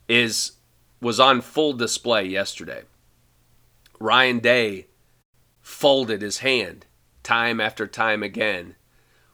is 0.09 0.53
was 1.01 1.19
on 1.19 1.41
full 1.41 1.73
display 1.73 2.25
yesterday. 2.25 2.83
Ryan 3.99 4.39
Day 4.39 4.87
folded 5.61 6.23
his 6.23 6.39
hand 6.39 6.87
time 7.23 7.61
after 7.61 7.87
time 7.87 8.23
again 8.23 8.77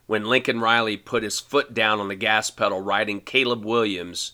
when 0.07 0.25
Lincoln 0.25 0.61
Riley 0.61 0.97
put 0.97 1.23
his 1.23 1.38
foot 1.38 1.75
down 1.75 2.00
on 2.00 2.09
the 2.09 2.15
gas 2.15 2.50
pedal 2.50 2.81
riding 2.81 3.21
Caleb 3.21 3.65
Williams 3.65 4.33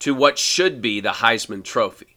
to 0.00 0.14
what 0.14 0.38
should 0.38 0.82
be 0.82 1.00
the 1.00 1.12
Heisman 1.12 1.62
Trophy. 1.62 2.16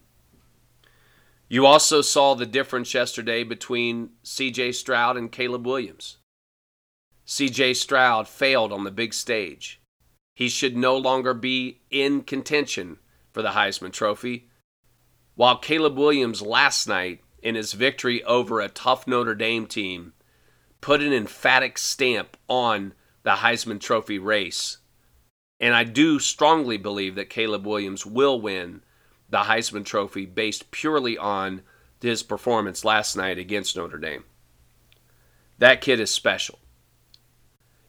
You 1.48 1.66
also 1.66 2.02
saw 2.02 2.34
the 2.34 2.46
difference 2.46 2.94
yesterday 2.94 3.44
between 3.44 4.12
CJ 4.24 4.74
Stroud 4.74 5.18
and 5.18 5.32
Caleb 5.32 5.66
Williams. 5.66 6.18
CJ 7.32 7.78
Stroud 7.78 8.28
failed 8.28 8.74
on 8.74 8.84
the 8.84 8.92
big 8.92 9.14
stage. 9.14 9.80
He 10.36 10.50
should 10.50 10.76
no 10.76 10.98
longer 10.98 11.34
be 11.34 11.80
in 11.90 12.24
contention 12.24 12.98
for 13.32 13.42
the 13.42 13.52
Heisman 13.52 13.94
Trophy. 13.94 14.50
While 15.36 15.58
Caleb 15.58 15.98
Williams 15.98 16.42
last 16.42 16.90
night, 16.90 17.22
in 17.42 17.56
his 17.56 17.72
victory 17.72 18.22
over 18.26 18.60
a 18.60 18.68
tough 18.68 19.08
Notre 19.08 19.34
Dame 19.34 19.66
team, 19.66 20.12
put 20.82 21.02
an 21.02 21.14
emphatic 21.14 21.78
stamp 21.78 22.36
on 22.50 22.94
the 23.24 23.36
Heisman 23.36 23.80
Trophy 23.80 24.20
race. 24.20 24.80
And 25.58 25.74
I 25.74 25.86
do 25.86 26.20
strongly 26.20 26.76
believe 26.76 27.16
that 27.16 27.30
Caleb 27.30 27.66
Williams 27.66 28.06
will 28.06 28.42
win 28.42 28.84
the 29.30 29.44
Heisman 29.44 29.86
Trophy 29.86 30.26
based 30.26 30.70
purely 30.70 31.18
on 31.18 31.62
his 32.02 32.24
performance 32.24 32.84
last 32.84 33.16
night 33.16 33.38
against 33.38 33.78
Notre 33.78 34.00
Dame. 34.00 34.26
That 35.60 35.80
kid 35.80 36.02
is 36.02 36.12
special. 36.12 36.60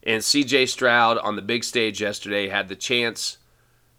And 0.05 0.21
CJ 0.21 0.67
Stroud 0.67 1.17
on 1.17 1.35
the 1.35 1.41
big 1.41 1.63
stage 1.63 2.01
yesterday 2.01 2.49
had 2.49 2.67
the 2.67 2.75
chance 2.75 3.37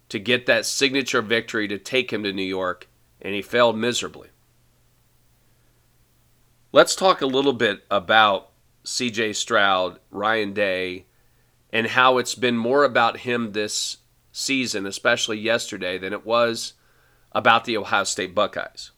to 0.09 0.19
get 0.19 0.45
that 0.45 0.65
signature 0.65 1.21
victory 1.21 1.67
to 1.67 1.79
take 1.79 2.13
him 2.13 2.23
to 2.23 2.31
New 2.31 2.43
York, 2.43 2.87
and 3.21 3.33
he 3.33 3.41
failed 3.41 3.77
miserably. 3.77 4.29
Let's 6.71 6.95
talk 6.95 7.21
a 7.21 7.25
little 7.25 7.53
bit 7.53 7.83
about 7.89 8.49
CJ 8.83 9.35
Stroud, 9.35 9.99
Ryan 10.11 10.53
Day, 10.53 11.05
and 11.71 11.87
how 11.87 12.19
it's 12.19 12.35
been 12.35 12.57
more 12.57 12.83
about 12.83 13.19
him 13.19 13.51
this 13.51 13.97
season, 14.31 14.85
especially 14.85 15.39
yesterday, 15.39 15.97
than 15.97 16.13
it 16.13 16.25
was 16.25 16.73
about 17.31 17.65
the 17.65 17.77
Ohio 17.77 18.03
State 18.03 18.35
Buckeyes. 18.35 18.91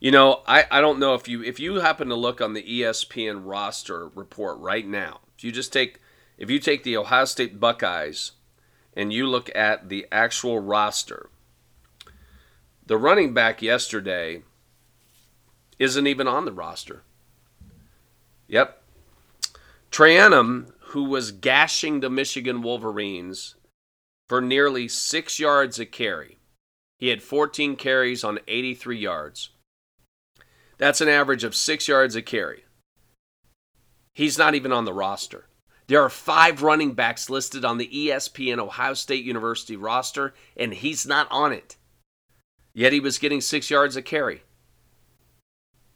You 0.00 0.10
know, 0.10 0.42
I, 0.46 0.64
I 0.70 0.80
don't 0.80 0.98
know 0.98 1.14
if 1.14 1.28
you 1.28 1.42
if 1.42 1.58
you 1.58 1.76
happen 1.76 2.08
to 2.08 2.14
look 2.14 2.40
on 2.40 2.52
the 2.52 2.62
ESPN 2.62 3.42
roster 3.44 4.08
report 4.08 4.58
right 4.58 4.86
now, 4.86 5.20
if 5.36 5.44
you 5.44 5.52
just 5.52 5.72
take 5.72 6.00
if 6.36 6.50
you 6.50 6.58
take 6.58 6.82
the 6.82 6.96
Ohio 6.96 7.24
State 7.24 7.60
Buckeyes 7.60 8.32
and 8.94 9.12
you 9.12 9.26
look 9.26 9.50
at 9.54 9.88
the 9.88 10.06
actual 10.12 10.58
roster, 10.58 11.30
the 12.86 12.98
running 12.98 13.32
back 13.32 13.62
yesterday 13.62 14.42
isn't 15.78 16.06
even 16.06 16.28
on 16.28 16.44
the 16.44 16.52
roster. 16.52 17.02
Yep. 18.48 18.82
Trayanum, 19.90 20.72
who 20.88 21.04
was 21.04 21.32
gashing 21.32 22.00
the 22.00 22.10
Michigan 22.10 22.62
Wolverines 22.62 23.54
for 24.28 24.40
nearly 24.40 24.88
six 24.88 25.38
yards 25.38 25.78
a 25.78 25.86
carry, 25.86 26.38
he 26.98 27.08
had 27.08 27.22
14 27.22 27.76
carries 27.76 28.24
on 28.24 28.38
83 28.46 28.98
yards. 28.98 29.50
That's 30.78 31.00
an 31.00 31.08
average 31.08 31.44
of 31.44 31.54
six 31.54 31.88
yards 31.88 32.16
a 32.16 32.22
carry. 32.22 32.64
He's 34.12 34.38
not 34.38 34.54
even 34.54 34.72
on 34.72 34.84
the 34.84 34.92
roster. 34.92 35.46
There 35.86 36.02
are 36.02 36.10
five 36.10 36.62
running 36.62 36.92
backs 36.92 37.28
listed 37.28 37.64
on 37.64 37.78
the 37.78 37.88
ESPN 37.88 38.58
Ohio 38.58 38.94
State 38.94 39.24
University 39.24 39.76
roster, 39.76 40.34
and 40.56 40.72
he's 40.72 41.06
not 41.06 41.28
on 41.30 41.52
it. 41.52 41.76
Yet 42.72 42.92
he 42.92 43.00
was 43.00 43.18
getting 43.18 43.40
six 43.40 43.70
yards 43.70 43.96
a 43.96 44.02
carry. 44.02 44.42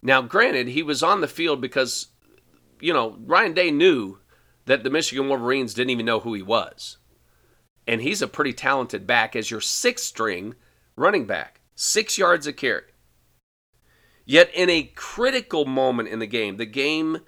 Now, 0.03 0.23
granted, 0.23 0.69
he 0.69 0.83
was 0.83 1.03
on 1.03 1.21
the 1.21 1.29
field 1.29 1.61
because, 1.61 2.09
you 2.81 2.93
know, 2.93 3.17
Ryan 3.25 3.55
Day 3.55 3.71
knew 3.71 4.19
that 4.67 4.85
the 4.85 4.91
Michigan 4.91 5.29
Wolverines 5.29 5.75
didn't 5.75 5.91
even 5.91 6.07
know 6.07 6.21
who 6.21 6.35
he 6.35 6.43
was. 6.43 6.99
And 7.87 8.03
he's 8.03 8.21
a 8.21 8.29
pretty 8.29 8.53
talented 8.53 9.07
back 9.07 9.35
as 9.35 9.51
your 9.51 9.63
sixth 9.63 10.05
string 10.05 10.55
running 10.95 11.25
back, 11.25 11.61
six 11.75 12.19
yards 12.19 12.47
a 12.47 12.53
carry. 12.53 12.83
Yet, 14.29 14.51
in 14.53 14.69
a 14.69 14.83
critical 14.95 15.65
moment 15.65 16.11
in 16.11 16.19
the 16.19 16.27
game, 16.27 16.59
the 16.59 16.67
game, 16.67 17.21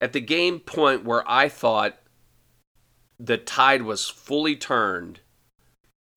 at 0.00 0.14
the 0.14 0.22
game 0.22 0.58
point 0.58 1.04
where 1.04 1.22
I 1.30 1.50
thought 1.50 1.98
the 3.18 3.36
tide 3.36 3.82
was 3.82 4.08
fully 4.08 4.56
turned, 4.56 5.20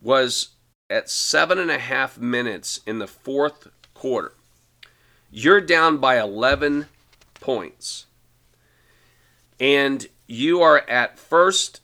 was 0.02 0.52
at 0.90 1.10
seven 1.10 1.60
and 1.60 1.70
a 1.70 1.78
half 1.78 2.18
minutes 2.18 2.80
in 2.88 3.00
the 3.00 3.08
fourth 3.08 3.68
quarter. 3.94 4.32
You're 5.30 5.60
down 5.60 5.98
by 5.98 6.18
11 6.22 6.86
points. 7.42 8.06
And 9.60 10.08
you 10.26 10.62
are 10.62 10.90
at 10.90 11.20
first 11.20 11.82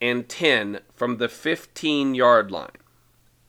and 0.00 0.28
10 0.28 0.80
from 0.92 1.18
the 1.18 1.28
15 1.28 2.16
yard 2.16 2.50
line, 2.50 2.78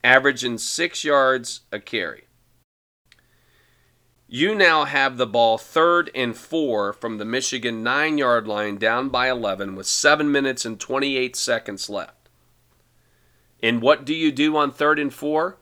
averaging 0.03 0.59
six 0.59 1.03
yards 1.03 1.61
a 1.71 1.79
carry. 1.79 2.26
You 4.29 4.53
now 4.55 4.83
have 4.83 5.15
the 5.15 5.25
ball 5.25 5.57
third 5.57 6.11
and 6.13 6.35
four 6.35 6.91
from 6.91 7.17
the 7.17 7.23
Michigan 7.23 7.81
nine 7.81 8.17
yard 8.17 8.45
line 8.45 8.75
down 8.75 9.07
by 9.07 9.29
11 9.29 9.75
with 9.75 9.87
seven 9.87 10.29
minutes 10.29 10.65
and 10.65 10.77
28 10.77 11.33
seconds 11.33 11.89
left. 11.89 12.27
And 13.63 13.81
what 13.81 14.03
do 14.03 14.13
you 14.13 14.33
do 14.33 14.57
on 14.57 14.71
third 14.71 14.99
and 14.99 15.13
four? 15.13 15.59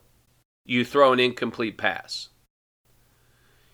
You 0.66 0.84
throw 0.84 1.14
an 1.14 1.20
incomplete 1.20 1.78
pass. 1.78 2.30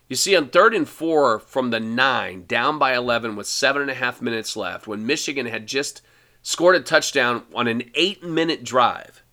You 0.10 0.18
see, 0.18 0.36
on 0.36 0.50
third 0.50 0.74
and 0.74 0.90
four 0.90 1.40
from 1.40 1.70
the 1.70 1.80
nine, 1.80 2.44
down 2.46 2.78
by 2.78 2.94
11 2.94 3.38
with 3.38 3.48
seven 3.48 3.84
and 3.84 3.92
a 3.92 3.94
half 3.94 4.22
minutes 4.22 4.58
left, 4.58 4.88
when 4.88 5.06
Michigan 5.06 5.46
had 5.46 5.68
just 5.68 6.02
scored 6.42 6.76
a 6.76 6.82
touchdown 6.82 7.44
on 7.56 7.70
an 7.70 7.90
eight 7.96 8.22
minute 8.22 8.66
drive, 8.66 9.24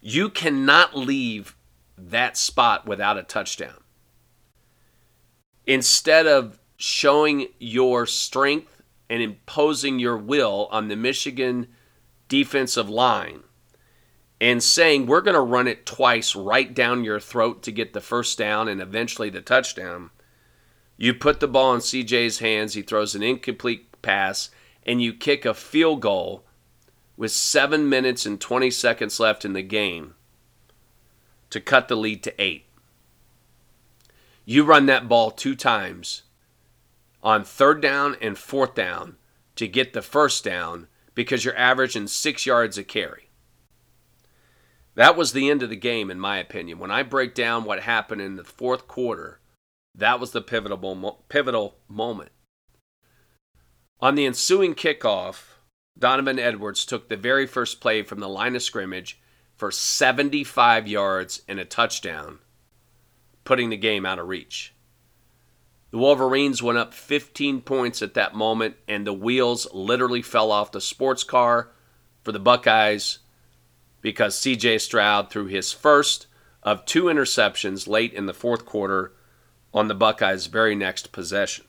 you 0.00 0.28
cannot 0.28 0.96
leave 0.96 1.54
that 1.96 2.36
spot 2.36 2.84
without 2.84 3.16
a 3.16 3.22
touchdown. 3.22 3.81
Instead 5.66 6.26
of 6.26 6.58
showing 6.76 7.48
your 7.58 8.06
strength 8.06 8.82
and 9.08 9.22
imposing 9.22 9.98
your 9.98 10.16
will 10.16 10.68
on 10.70 10.88
the 10.88 10.96
Michigan 10.96 11.68
defensive 12.28 12.88
line, 12.88 13.42
and 14.40 14.60
saying 14.60 15.06
we're 15.06 15.20
going 15.20 15.34
to 15.34 15.40
run 15.40 15.68
it 15.68 15.86
twice 15.86 16.34
right 16.34 16.74
down 16.74 17.04
your 17.04 17.20
throat 17.20 17.62
to 17.62 17.70
get 17.70 17.92
the 17.92 18.00
first 18.00 18.36
down 18.36 18.66
and 18.66 18.80
eventually 18.80 19.30
the 19.30 19.40
touchdown. 19.40 20.10
You 20.96 21.14
put 21.14 21.38
the 21.38 21.46
ball 21.46 21.74
in 21.74 21.80
CJ's 21.80 22.40
hands, 22.40 22.74
he 22.74 22.82
throws 22.82 23.14
an 23.14 23.22
incomplete 23.22 24.02
pass, 24.02 24.50
and 24.84 25.00
you 25.00 25.14
kick 25.14 25.44
a 25.44 25.54
field 25.54 26.00
goal 26.00 26.44
with 27.16 27.30
7 27.30 27.88
minutes 27.88 28.26
and 28.26 28.40
20 28.40 28.68
seconds 28.72 29.20
left 29.20 29.44
in 29.44 29.52
the 29.52 29.62
game 29.62 30.14
to 31.50 31.60
cut 31.60 31.86
the 31.86 31.94
lead 31.94 32.24
to 32.24 32.42
8. 32.42 32.64
You 34.44 34.64
run 34.64 34.86
that 34.86 35.08
ball 35.08 35.30
two 35.30 35.54
times 35.54 36.22
on 37.22 37.44
third 37.44 37.80
down 37.80 38.16
and 38.20 38.36
fourth 38.36 38.74
down 38.74 39.16
to 39.56 39.68
get 39.68 39.92
the 39.92 40.02
first 40.02 40.42
down 40.44 40.88
because 41.14 41.44
you're 41.44 41.56
averaging 41.56 42.08
6 42.08 42.46
yards 42.46 42.78
a 42.78 42.84
carry. 42.84 43.28
That 44.94 45.16
was 45.16 45.32
the 45.32 45.48
end 45.48 45.62
of 45.62 45.70
the 45.70 45.76
game, 45.76 46.10
in 46.10 46.18
my 46.18 46.38
opinion. 46.38 46.78
When 46.78 46.90
I 46.90 47.02
break 47.02 47.34
down 47.34 47.64
what 47.64 47.80
happened 47.80 48.20
in 48.20 48.36
the 48.36 48.44
fourth 48.44 48.88
quarter, 48.88 49.40
that 49.94 50.20
was 50.20 50.32
the 50.32 50.42
pivotal, 50.42 51.24
pivotal 51.28 51.76
moment. 51.88 52.32
On 54.00 54.14
the 54.16 54.26
ensuing 54.26 54.74
kickoff, 54.74 55.58
Donovan 55.98 56.38
Edwards 56.38 56.84
took 56.84 57.08
the 57.08 57.16
very 57.16 57.46
first 57.46 57.80
play 57.80 58.02
from 58.02 58.20
the 58.20 58.28
line 58.28 58.56
of 58.56 58.62
scrimmage 58.62 59.20
for 59.54 59.70
75 59.70 60.88
yards 60.88 61.42
and 61.46 61.60
a 61.60 61.64
touchdown, 61.64 62.40
putting 63.44 63.70
the 63.70 63.76
game 63.76 64.06
out 64.06 64.18
of 64.18 64.28
reach. 64.28 64.74
The 65.90 65.98
Wolverines 65.98 66.62
went 66.62 66.78
up 66.78 66.94
15 66.94 67.60
points 67.60 68.00
at 68.00 68.14
that 68.14 68.34
moment, 68.34 68.76
and 68.88 69.06
the 69.06 69.12
wheels 69.12 69.66
literally 69.74 70.22
fell 70.22 70.50
off 70.50 70.72
the 70.72 70.80
sports 70.80 71.22
car 71.22 71.70
for 72.22 72.32
the 72.32 72.40
Buckeyes 72.40 73.18
because 74.00 74.40
CJ 74.40 74.80
Stroud 74.80 75.30
threw 75.30 75.46
his 75.46 75.72
first 75.72 76.26
of 76.62 76.86
two 76.86 77.04
interceptions 77.04 77.86
late 77.86 78.12
in 78.14 78.26
the 78.26 78.34
fourth 78.34 78.64
quarter 78.64 79.12
on 79.74 79.88
the 79.88 79.94
Buckeyes' 79.94 80.46
very 80.46 80.74
next 80.74 81.12
possession. 81.12 81.66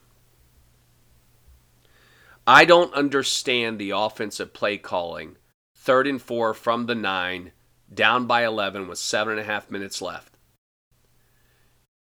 I 2.46 2.66
don't 2.66 2.94
understand 2.94 3.80
the 3.80 3.92
offensive 3.92 4.54
play 4.54 4.78
calling 4.78 5.38
third 5.76 6.08
and 6.08 6.22
four 6.22 6.54
from 6.54 6.86
the 6.86 6.96
nine, 6.96 7.52
down 7.94 8.26
by 8.26 8.46
11 8.46 8.88
with 8.88 8.98
seven 8.98 9.34
and 9.34 9.42
a 9.42 9.44
half 9.44 9.70
minutes 9.70 10.02
left. 10.02 10.33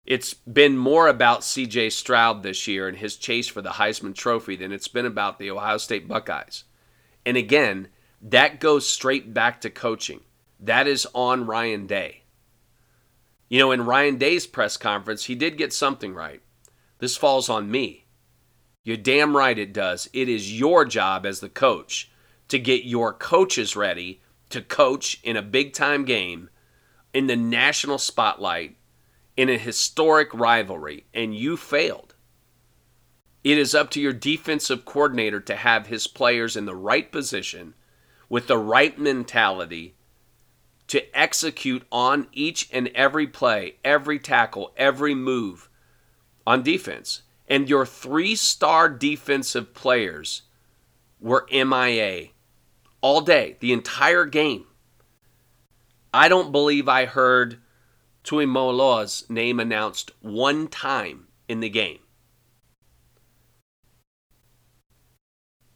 It's 0.07 0.35
been 0.35 0.79
more 0.79 1.09
about 1.09 1.41
CJ 1.41 1.91
Stroud 1.91 2.45
this 2.45 2.69
year 2.69 2.87
and 2.87 2.97
his 2.97 3.17
chase 3.17 3.49
for 3.49 3.61
the 3.61 3.71
Heisman 3.71 4.15
Trophy 4.15 4.55
than 4.55 4.71
it's 4.71 4.87
been 4.87 5.05
about 5.05 5.41
the 5.41 5.51
Ohio 5.51 5.79
State 5.79 6.07
Buckeyes. 6.07 6.63
And 7.25 7.37
again, 7.37 7.89
that 8.23 8.61
goes 8.61 8.89
straight 8.89 9.35
back 9.35 9.61
to 9.63 9.71
coaching. 9.71 10.21
That 10.61 10.87
is 10.87 11.09
on 11.13 11.47
Ryan 11.47 11.89
Day. 11.89 12.23
You 13.49 13.59
know, 13.59 13.73
in 13.73 13.85
Ryan 13.85 14.17
Day's 14.17 14.47
press 14.47 14.77
conference, 14.77 15.25
he 15.25 15.35
did 15.35 15.59
get 15.59 15.73
something 15.73 16.15
right. 16.15 16.41
This 16.99 17.17
falls 17.17 17.49
on 17.49 17.71
me. 17.71 18.07
You're 18.85 18.97
damn 18.97 19.37
right 19.37 19.59
it 19.59 19.73
does. 19.73 20.09
It 20.13 20.29
is 20.29 20.59
your 20.59 20.85
job 20.85 21.27
as 21.27 21.41
the 21.41 21.49
coach 21.49 22.13
to 22.47 22.61
get 22.61 22.85
your 22.85 23.13
coaches 23.13 23.75
ready 23.75 24.21
to 24.51 24.63
coach 24.63 25.21
in 25.25 25.37
a 25.37 25.43
big 25.43 25.73
time 25.73 26.05
game 26.05 26.49
in 27.13 27.27
the 27.27 27.35
national 27.35 27.99
spotlight 27.99 28.77
in 29.37 29.49
a 29.49 29.59
historic 29.59 30.33
rivalry, 30.33 31.05
and 31.13 31.35
you 31.35 31.57
failed. 31.57 32.15
It 33.45 33.59
is 33.59 33.75
up 33.75 33.91
to 33.91 34.01
your 34.01 34.13
defensive 34.13 34.85
coordinator 34.85 35.41
to 35.41 35.57
have 35.57 35.87
his 35.87 36.07
players 36.07 36.57
in 36.57 36.65
the 36.65 36.75
right 36.75 37.11
position 37.13 37.75
with 38.29 38.49
the 38.49 38.59
right 38.59 38.99
mentality 38.99 39.95
to 40.89 41.19
execute 41.19 41.85
on 41.93 42.29
each 42.33 42.69
and 42.73 42.89
every 42.89 43.27
play, 43.27 43.77
every 43.85 44.19
tackle, 44.19 44.73
every 44.77 45.15
move 45.15 45.69
on 46.47 46.63
defense. 46.63 47.23
And 47.49 47.69
your 47.69 47.87
three 47.87 48.35
star 48.35 48.89
defensive 48.89 49.75
players 49.75 50.43
were 51.21 51.47
MIA 51.53 52.29
all 53.01 53.21
day, 53.21 53.57
the 53.61 53.73
entire 53.73 54.25
game. 54.25 54.67
I 56.13 56.29
don't 56.29 56.51
believe 56.51 56.89
I 56.89 57.05
heard 57.05 57.59
Tuimoloau's 58.27 59.25
name 59.31 59.61
announced 59.61 60.11
one 60.21 60.67
time 60.67 61.29
in 61.49 61.61
the 61.61 61.71
game. 61.71 62.01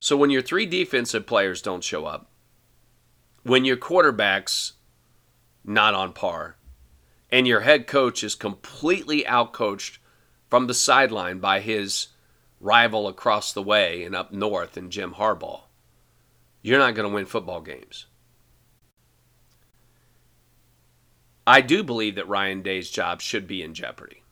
So 0.00 0.16
when 0.16 0.30
your 0.30 0.42
three 0.42 0.66
defensive 0.66 1.26
players 1.26 1.62
don't 1.62 1.84
show 1.84 2.06
up, 2.06 2.28
when 3.44 3.64
your 3.64 3.76
quarterback's 3.76 4.72
not 5.64 5.94
on 5.94 6.12
par, 6.12 6.56
and 7.30 7.46
your 7.46 7.60
head 7.60 7.86
coach 7.86 8.24
is 8.24 8.34
completely 8.34 9.22
outcoached 9.22 9.98
from 10.48 10.66
the 10.66 10.74
sideline 10.74 11.38
by 11.38 11.60
his 11.60 12.08
rival 12.58 13.06
across 13.06 13.52
the 13.52 13.62
way 13.62 14.02
and 14.02 14.16
up 14.16 14.32
north 14.32 14.76
in 14.76 14.90
Jim 14.90 15.14
Harbaugh, 15.14 15.62
you're 16.62 16.80
not 16.80 16.96
going 16.96 17.08
to 17.08 17.14
win 17.14 17.26
football 17.26 17.60
games. 17.60 18.06
I 21.46 21.60
do 21.60 21.82
believe 21.82 22.14
that 22.16 22.28
Ryan 22.28 22.62
Day's 22.62 22.90
job 22.90 23.20
should 23.20 23.46
be 23.46 23.62
in 23.62 23.74
jeopardy. 23.74 24.22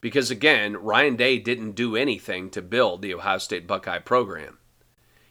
Because 0.00 0.30
again, 0.30 0.76
Ryan 0.76 1.16
Day 1.16 1.38
didn't 1.38 1.72
do 1.72 1.96
anything 1.96 2.50
to 2.50 2.62
build 2.62 3.02
the 3.02 3.14
Ohio 3.14 3.38
State 3.38 3.66
Buckeye 3.66 3.98
program. 3.98 4.58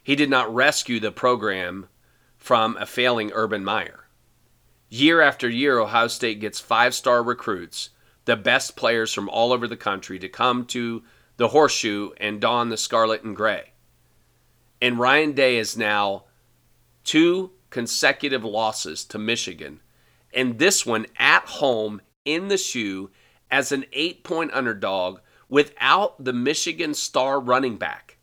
He 0.03 0.15
did 0.15 0.29
not 0.29 0.53
rescue 0.53 0.99
the 0.99 1.11
program 1.11 1.87
from 2.37 2.77
a 2.77 2.85
failing 2.85 3.31
Urban 3.33 3.63
Meyer. 3.63 4.07
Year 4.89 5.21
after 5.21 5.49
year, 5.49 5.79
Ohio 5.79 6.07
State 6.07 6.39
gets 6.39 6.59
five 6.59 6.93
star 6.93 7.23
recruits, 7.23 7.89
the 8.25 8.35
best 8.35 8.75
players 8.75 9.13
from 9.13 9.29
all 9.29 9.51
over 9.51 9.67
the 9.67 9.77
country, 9.77 10.19
to 10.19 10.29
come 10.29 10.65
to 10.67 11.03
the 11.37 11.49
horseshoe 11.49 12.11
and 12.17 12.39
don 12.39 12.69
the 12.69 12.77
scarlet 12.77 13.23
and 13.23 13.35
gray. 13.35 13.71
And 14.81 14.99
Ryan 14.99 15.33
Day 15.33 15.57
is 15.57 15.77
now 15.77 16.25
two 17.03 17.51
consecutive 17.69 18.43
losses 18.43 19.03
to 19.05 19.17
Michigan, 19.17 19.79
and 20.35 20.59
this 20.59 20.85
one 20.85 21.07
at 21.17 21.45
home 21.45 22.01
in 22.25 22.49
the 22.49 22.57
shoe 22.57 23.09
as 23.49 23.71
an 23.71 23.85
eight 23.93 24.23
point 24.23 24.51
underdog 24.53 25.19
without 25.47 26.23
the 26.23 26.33
Michigan 26.33 26.93
star 26.93 27.39
running 27.39 27.77
back. 27.77 28.17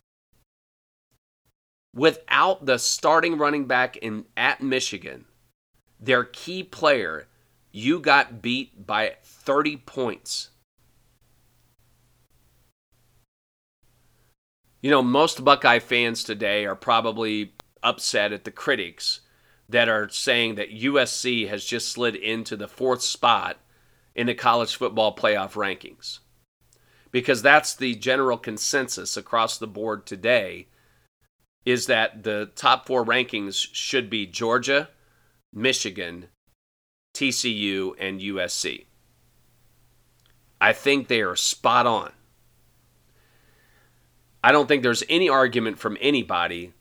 Without 1.95 2.65
the 2.65 2.77
starting 2.77 3.37
running 3.37 3.65
back 3.65 3.97
in 3.97 4.25
at 4.37 4.61
Michigan, 4.61 5.25
their 5.99 6.23
key 6.23 6.63
player, 6.63 7.27
you 7.71 7.99
got 7.99 8.41
beat 8.41 8.85
by 8.85 9.15
30 9.23 9.77
points. 9.77 10.49
You 14.81 14.91
know, 14.91 15.01
most 15.01 15.43
Buckeye 15.45 15.79
fans 15.79 16.23
today 16.23 16.65
are 16.65 16.75
probably 16.75 17.53
upset 17.81 18.33
at 18.33 18.43
the 18.43 18.51
critics 18.51 19.21
that 19.73 19.89
are 19.89 20.07
saying 20.07 20.53
that 20.55 20.71
USC 20.71 21.49
has 21.49 21.65
just 21.65 21.89
slid 21.89 22.15
into 22.15 22.55
the 22.55 22.67
fourth 22.67 23.01
spot 23.01 23.57
in 24.13 24.27
the 24.27 24.35
college 24.35 24.75
football 24.75 25.15
playoff 25.15 25.53
rankings. 25.53 26.19
Because 27.11 27.41
that's 27.41 27.73
the 27.73 27.95
general 27.95 28.37
consensus 28.37 29.17
across 29.17 29.57
the 29.57 29.65
board 29.65 30.05
today 30.05 30.67
is 31.65 31.87
that 31.87 32.21
the 32.21 32.51
top 32.55 32.85
4 32.85 33.03
rankings 33.03 33.67
should 33.73 34.11
be 34.11 34.27
Georgia, 34.27 34.89
Michigan, 35.51 36.27
TCU 37.15 37.93
and 37.99 38.21
USC. 38.21 38.85
I 40.61 40.71
think 40.71 41.07
they 41.07 41.21
are 41.21 41.35
spot 41.35 41.87
on. 41.87 42.11
I 44.43 44.51
don't 44.51 44.67
think 44.67 44.83
there's 44.83 45.03
any 45.09 45.29
argument 45.29 45.79
from 45.79 45.97
anybody, 45.99 46.73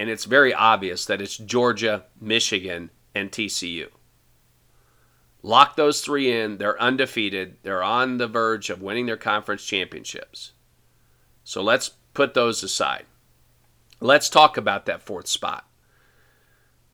and 0.00 0.08
it's 0.08 0.24
very 0.24 0.54
obvious 0.54 1.04
that 1.04 1.20
it's 1.20 1.36
Georgia, 1.36 2.04
Michigan, 2.18 2.88
and 3.14 3.30
TCU. 3.30 3.88
Lock 5.42 5.76
those 5.76 6.00
three 6.00 6.32
in. 6.32 6.56
They're 6.56 6.80
undefeated. 6.80 7.58
They're 7.64 7.82
on 7.82 8.16
the 8.16 8.26
verge 8.26 8.70
of 8.70 8.80
winning 8.80 9.04
their 9.04 9.18
conference 9.18 9.62
championships. 9.62 10.52
So 11.44 11.62
let's 11.62 11.90
put 12.14 12.32
those 12.32 12.62
aside. 12.62 13.04
Let's 14.00 14.30
talk 14.30 14.56
about 14.56 14.86
that 14.86 15.02
fourth 15.02 15.26
spot. 15.26 15.68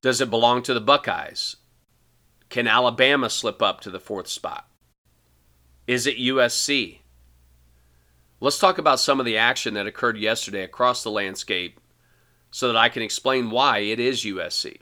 Does 0.01 0.21
it 0.21 0.29
belong 0.29 0.65
to 0.65 0.75
the 0.75 0.81
Buckeyes? 0.81 1.55
Can 2.49 2.67
Alabama 2.67 3.31
slip 3.31 3.63
up 3.63 3.81
to 3.83 3.91
the 3.91 4.01
fourth 4.01 4.27
spot? 4.27 4.69
Is 5.87 6.09
it 6.09 6.19
USC? 6.19 7.03
Let's 8.41 8.59
talk 8.59 8.79
about 8.79 8.99
some 8.99 9.21
of 9.21 9.27
the 9.27 9.39
action 9.39 9.75
that 9.75 9.87
occurred 9.87 10.19
yesterday 10.19 10.65
across 10.65 11.05
the 11.05 11.11
landscape 11.13 11.79
so 12.51 12.69
that 12.69 12.77
I 12.77 12.89
can 12.89 13.03
explain 13.03 13.51
why 13.51 13.79
it 13.79 14.01
is 14.01 14.25
USC. 14.25 14.79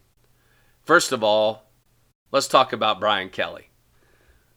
First 0.82 1.12
of 1.12 1.24
all, 1.24 1.64
let's 2.30 2.48
talk 2.48 2.72
about 2.72 3.00
Brian 3.00 3.30
Kelly, 3.30 3.70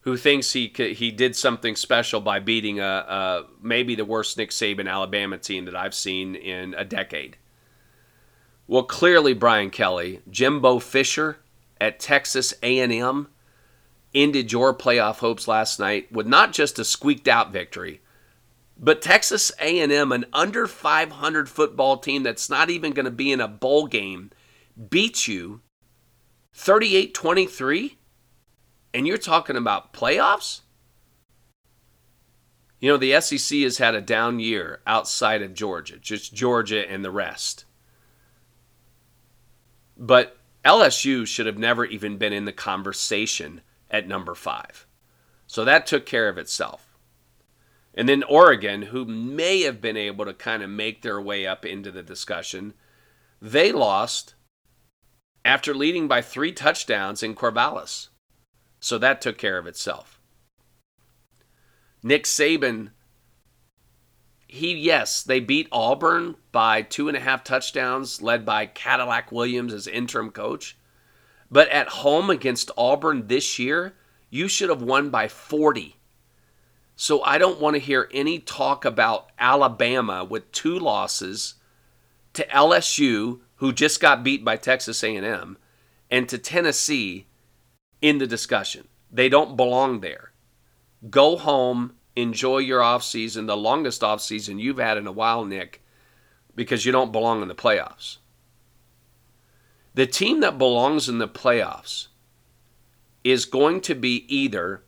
who 0.02 0.18
thinks 0.18 0.54
he 0.54 0.72
he 0.76 1.12
did 1.12 1.36
something 1.36 1.76
special 1.76 2.22
by 2.22 2.40
beating 2.40 2.80
a, 2.80 2.84
a 2.84 3.46
maybe 3.62 3.96
the 3.96 4.06
worst 4.06 4.38
Nick 4.38 4.52
Saban 4.52 4.90
Alabama 4.90 5.38
team 5.38 5.66
that 5.66 5.76
I've 5.76 5.96
seen 5.96 6.36
in 6.36 6.74
a 6.74 6.84
decade. 6.84 7.38
Well, 8.68 8.84
clearly 8.84 9.34
Brian 9.34 9.70
Kelly, 9.70 10.22
Jimbo 10.30 10.80
Fisher 10.80 11.38
at 11.80 12.00
Texas 12.00 12.54
A&M 12.62 13.30
ended 14.14 14.52
your 14.52 14.74
playoff 14.74 15.18
hopes 15.18 15.48
last 15.48 15.80
night 15.80 16.12
with 16.12 16.28
not 16.28 16.52
just 16.52 16.80
a 16.80 16.84
squeaked 16.84 17.28
out 17.28 17.52
victory, 17.52 18.02
but 18.80 19.02
Texas 19.02 19.52
A&M, 19.60 20.12
an 20.12 20.26
under 20.32 20.68
500 20.68 21.50
football 21.50 21.98
team 21.98 22.24
that's 22.24 22.50
not 22.50 22.70
even 22.70 22.92
going 22.94 23.06
to 23.06 23.12
be 23.12 23.32
in 23.32 23.42
a 23.42 23.48
bowl 23.48 23.88
game, 23.88 24.32
beats 24.90 25.28
you 25.28 25.62
38-23 26.56 27.96
and 28.94 29.08
you're 29.08 29.18
talking 29.18 29.56
about 29.56 29.94
playoffs? 29.94 30.62
You 32.80 32.92
know, 32.92 32.98
the 32.98 33.20
SEC 33.20 33.60
has 33.60 33.80
had 33.80 33.96
a 33.96 34.02
down 34.02 34.40
year 34.40 34.82
outside 34.86 35.42
of 35.42 35.56
Georgia, 35.56 35.98
just 35.98 36.34
Georgia 36.34 36.90
and 36.90 37.04
the 37.04 37.12
rest. 37.12 37.66
But 39.98 40.38
LSU 40.64 41.26
should 41.26 41.48
have 41.48 41.58
never 41.58 41.86
even 41.86 42.18
been 42.18 42.34
in 42.34 42.46
the 42.46 42.52
conversation 42.52 43.62
at 43.90 44.08
number 44.08 44.36
five. 44.36 44.86
So 45.48 45.66
that 45.66 45.88
took 45.88 46.06
care 46.06 46.30
of 46.30 46.38
itself. 46.38 46.87
And 47.98 48.08
then 48.08 48.22
Oregon, 48.22 48.84
who 48.84 49.06
may 49.06 49.62
have 49.64 49.82
been 49.82 49.98
able 49.98 50.24
to 50.26 50.34
kind 50.34 50.62
of 50.62 50.70
make 50.70 51.02
their 51.02 51.20
way 51.20 51.48
up 51.48 51.66
into 51.66 51.92
the 51.92 52.04
discussion, 52.04 52.76
they 53.42 53.72
lost 53.72 54.36
after 55.44 55.74
leading 55.74 56.08
by 56.08 56.22
three 56.22 56.52
touchdowns 56.52 57.24
in 57.24 57.34
Corvallis. 57.34 58.10
So 58.80 59.00
that 59.00 59.20
took 59.20 59.40
care 59.40 59.58
of 59.58 59.66
itself. 59.66 60.22
Nick 62.04 62.26
Saban, 62.26 62.92
he, 64.48 64.76
yes, 64.76 65.24
they 65.24 65.40
beat 65.40 65.68
Auburn 65.72 66.36
by 66.52 66.84
two 66.84 67.08
and 67.08 67.18
a 67.18 67.22
half 67.22 67.44
touchdowns, 67.44 68.22
led 68.22 68.46
by 68.46 68.68
Cadillac 68.68 69.32
Williams 69.32 69.74
as 69.74 69.88
interim 69.88 70.30
coach. 70.30 70.78
But 71.50 71.68
at 71.70 71.88
home 71.88 72.30
against 72.30 72.70
Auburn 72.78 73.26
this 73.26 73.58
year, 73.58 73.96
you 74.30 74.48
should 74.48 74.70
have 74.70 74.84
won 74.84 75.10
by 75.10 75.28
40. 75.28 75.96
So 77.00 77.22
I 77.22 77.38
don't 77.38 77.62
want 77.62 77.76
to 77.76 77.80
hear 77.80 78.10
any 78.12 78.40
talk 78.40 78.84
about 78.84 79.30
Alabama 79.38 80.26
with 80.26 80.52
two 80.52 80.80
losses 80.80 81.54
to 82.34 82.44
LSU, 82.48 83.40
who 83.58 83.72
just 83.72 84.02
got 84.02 84.24
beat 84.24 84.44
by 84.44 84.58
Texas 84.58 85.04
A&M, 85.04 85.60
and 86.10 86.28
to 86.28 86.40
Tennessee 86.40 87.28
in 88.02 88.18
the 88.18 88.26
discussion. 88.26 88.88
They 89.12 89.30
don't 89.30 89.56
belong 89.56 90.00
there. 90.00 90.32
Go 91.08 91.38
home, 91.38 91.94
enjoy 92.16 92.58
your 92.58 92.82
off 92.82 93.04
season, 93.04 93.46
the 93.46 93.56
longest 93.56 94.04
off 94.04 94.20
season 94.20 94.58
you've 94.58 94.80
had 94.80 94.98
in 94.98 95.06
a 95.06 95.12
while, 95.12 95.46
Nick, 95.46 95.84
because 96.56 96.84
you 96.84 96.92
don't 96.92 97.12
belong 97.12 97.44
in 97.44 97.48
the 97.48 97.54
playoffs. 97.54 98.18
The 99.94 100.08
team 100.08 100.40
that 100.40 100.58
belongs 100.58 101.08
in 101.08 101.20
the 101.20 101.28
playoffs 101.28 102.08
is 103.24 103.46
going 103.46 103.82
to 103.82 103.94
be 103.94 104.26
either 104.28 104.82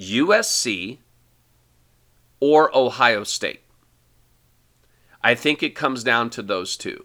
USC 0.00 0.98
or 2.40 2.76
Ohio 2.76 3.24
State. 3.24 3.62
I 5.22 5.34
think 5.34 5.62
it 5.62 5.74
comes 5.74 6.04
down 6.04 6.30
to 6.30 6.42
those 6.42 6.76
two. 6.76 7.04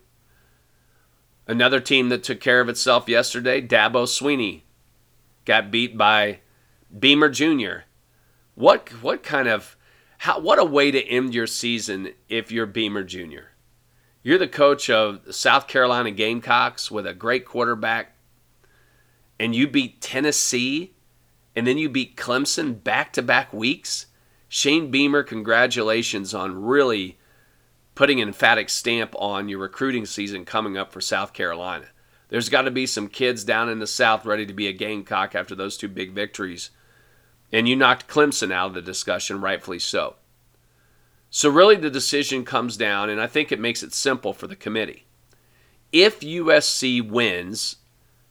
Another 1.48 1.80
team 1.80 2.10
that 2.10 2.24
took 2.24 2.40
care 2.40 2.62
of 2.62 2.70
itself 2.70 3.10
yesterday, 3.10 3.62
Dabo 3.62 4.06
Swinney, 4.06 4.62
got 5.46 5.72
beat 5.72 5.98
by 5.98 6.40
Beamer 6.98 7.30
Jr. 7.30 7.86
What 8.56 8.90
what 9.02 9.24
kind 9.24 9.48
of 9.48 9.76
how 10.20 10.40
what 10.40 10.60
a 10.60 10.64
way 10.64 10.92
to 10.92 11.04
end 11.06 11.34
your 11.34 11.48
season 11.48 12.14
if 12.30 12.52
you're 12.52 12.66
Beamer 12.66 13.04
Jr. 13.04 13.50
You're 14.22 14.38
the 14.38 14.48
coach 14.48 14.90
of 14.90 15.26
the 15.26 15.34
South 15.34 15.68
Carolina 15.68 16.12
Gamecocks 16.12 16.90
with 16.90 17.06
a 17.06 17.14
great 17.14 17.46
quarterback, 17.46 18.16
and 19.38 19.54
you 19.54 19.68
beat 19.68 20.00
Tennessee, 20.00 20.94
and 21.58 21.68
then 21.68 21.78
you 21.78 21.90
beat 21.90 22.16
Clemson 22.16 22.82
back 22.82 23.12
to 23.14 23.22
back 23.22 23.52
weeks. 23.52 24.06
Shane 24.56 24.92
Beamer, 24.92 25.24
congratulations 25.24 26.32
on 26.32 26.64
really 26.64 27.18
putting 27.96 28.22
an 28.22 28.28
emphatic 28.28 28.70
stamp 28.70 29.16
on 29.18 29.50
your 29.50 29.58
recruiting 29.58 30.06
season 30.06 30.46
coming 30.46 30.78
up 30.78 30.92
for 30.92 31.02
South 31.02 31.34
Carolina. 31.34 31.88
There's 32.30 32.50
got 32.50 32.62
to 32.62 32.70
be 32.70 32.86
some 32.86 33.08
kids 33.08 33.44
down 33.44 33.68
in 33.68 33.80
the 33.80 33.88
South 33.88 34.28
ready 34.28 34.46
to 34.46 34.54
be 34.54 34.68
a 34.68 34.72
Gamecock 34.72 35.34
after 35.34 35.56
those 35.56 35.76
two 35.76 35.88
big 35.88 36.12
victories. 36.12 36.70
And 37.52 37.68
you 37.68 37.76
knocked 37.76 38.08
Clemson 38.08 38.52
out 38.52 38.68
of 38.68 38.74
the 38.76 38.82
discussion, 38.84 39.42
rightfully 39.42 39.80
so. 39.80 40.18
So, 41.32 41.50
really, 41.50 41.76
the 41.76 41.90
decision 41.90 42.46
comes 42.46 42.78
down, 42.78 43.10
and 43.10 43.20
I 43.20 43.26
think 43.26 43.52
it 43.52 43.60
makes 43.60 43.82
it 43.82 43.92
simple 43.92 44.34
for 44.34 44.46
the 44.46 44.56
committee. 44.56 45.08
If 45.92 46.20
USC 46.20 47.02
wins 47.02 47.78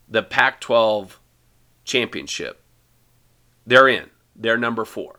the 0.09 0.23
Pac 0.23 0.61
12 0.61 1.19
championship, 1.83 2.63
they're 3.67 3.89
in. 3.89 4.11
They're 4.37 4.57
number 4.57 4.85
four. 4.85 5.19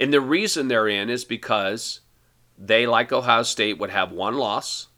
And 0.00 0.12
the 0.12 0.20
reason 0.20 0.68
they're 0.68 0.88
in 0.88 1.10
is 1.10 1.26
because 1.26 2.00
they, 2.56 2.86
like 2.86 3.12
Ohio 3.12 3.42
State, 3.42 3.78
would 3.78 3.90
have 3.90 4.10
one 4.10 4.36
loss, 4.36 4.88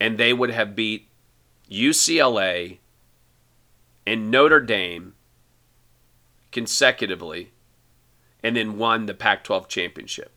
and 0.00 0.16
they 0.16 0.32
would 0.32 0.50
have 0.50 0.74
beat 0.74 1.08
UCLA 1.70 2.78
and 4.06 4.30
Notre 4.30 4.60
Dame 4.60 5.14
consecutively, 6.50 7.52
and 8.42 8.56
then 8.56 8.78
won 8.78 9.04
the 9.04 9.12
Pac 9.12 9.44
12 9.44 9.68
championship, 9.68 10.32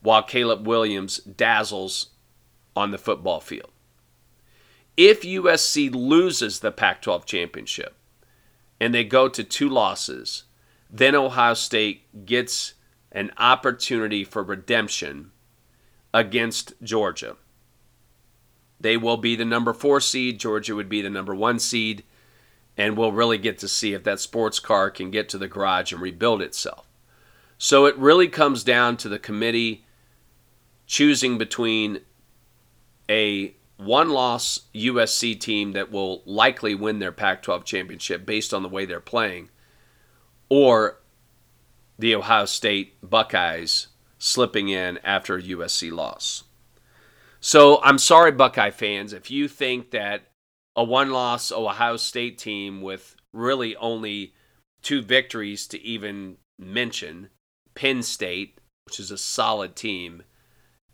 while 0.00 0.24
Caleb 0.24 0.66
Williams 0.66 1.18
dazzles 1.18 2.10
on 2.74 2.90
the 2.90 2.98
football 2.98 3.38
field. 3.38 3.70
If 4.96 5.22
USC 5.22 5.94
loses 5.94 6.60
the 6.60 6.72
Pac 6.72 7.00
12 7.02 7.24
championship 7.24 7.94
and 8.80 8.92
they 8.92 9.04
go 9.04 9.28
to 9.28 9.44
two 9.44 9.68
losses, 9.68 10.44
then 10.92 11.14
Ohio 11.14 11.54
State 11.54 12.26
gets 12.26 12.74
an 13.10 13.32
opportunity 13.38 14.22
for 14.22 14.42
redemption 14.42 15.32
against 16.12 16.74
Georgia. 16.82 17.36
They 18.78 18.96
will 18.96 19.16
be 19.16 19.34
the 19.34 19.44
number 19.44 19.72
four 19.72 20.00
seed. 20.00 20.38
Georgia 20.38 20.74
would 20.74 20.88
be 20.88 21.00
the 21.00 21.10
number 21.10 21.34
one 21.34 21.58
seed. 21.58 22.04
And 22.76 22.96
we'll 22.96 23.12
really 23.12 23.38
get 23.38 23.58
to 23.58 23.68
see 23.68 23.94
if 23.94 24.02
that 24.04 24.20
sports 24.20 24.58
car 24.58 24.90
can 24.90 25.10
get 25.10 25.28
to 25.30 25.38
the 25.38 25.48
garage 25.48 25.92
and 25.92 26.00
rebuild 26.00 26.42
itself. 26.42 26.86
So 27.58 27.86
it 27.86 27.96
really 27.96 28.28
comes 28.28 28.64
down 28.64 28.96
to 28.98 29.08
the 29.08 29.18
committee 29.18 29.84
choosing 30.86 31.38
between 31.38 32.00
a 33.08 33.54
one 33.76 34.10
loss 34.10 34.62
USC 34.74 35.38
team 35.38 35.72
that 35.72 35.90
will 35.90 36.22
likely 36.26 36.74
win 36.74 36.98
their 36.98 37.12
Pac 37.12 37.42
12 37.42 37.64
championship 37.64 38.26
based 38.26 38.52
on 38.52 38.62
the 38.62 38.68
way 38.68 38.84
they're 38.84 39.00
playing, 39.00 39.48
or 40.52 41.00
the 41.98 42.14
Ohio 42.14 42.44
State 42.44 42.98
Buckeyes 43.02 43.86
slipping 44.18 44.68
in 44.68 44.98
after 44.98 45.36
a 45.36 45.42
USC 45.42 45.90
loss. 45.90 46.44
So 47.40 47.80
I'm 47.82 47.96
sorry, 47.96 48.32
Buckeye 48.32 48.68
fans, 48.68 49.14
if 49.14 49.30
you 49.30 49.48
think 49.48 49.92
that 49.92 50.24
a 50.76 50.84
one 50.84 51.10
loss 51.10 51.50
Ohio 51.50 51.96
State 51.96 52.36
team 52.36 52.82
with 52.82 53.16
really 53.32 53.74
only 53.76 54.34
two 54.82 55.00
victories 55.00 55.66
to 55.68 55.82
even 55.82 56.36
mention, 56.58 57.30
Penn 57.74 58.02
State, 58.02 58.60
which 58.84 59.00
is 59.00 59.10
a 59.10 59.16
solid 59.16 59.74
team, 59.74 60.22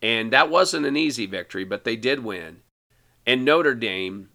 and 0.01 0.33
that 0.33 0.51
wasn't 0.51 0.87
an 0.87 0.97
easy 0.97 1.27
victory, 1.27 1.65
but 1.65 1.83
they 1.83 1.97
did 1.97 2.23
win, 2.23 2.59
and 3.27 3.45
Notre 3.45 3.75
Dame 3.75 4.29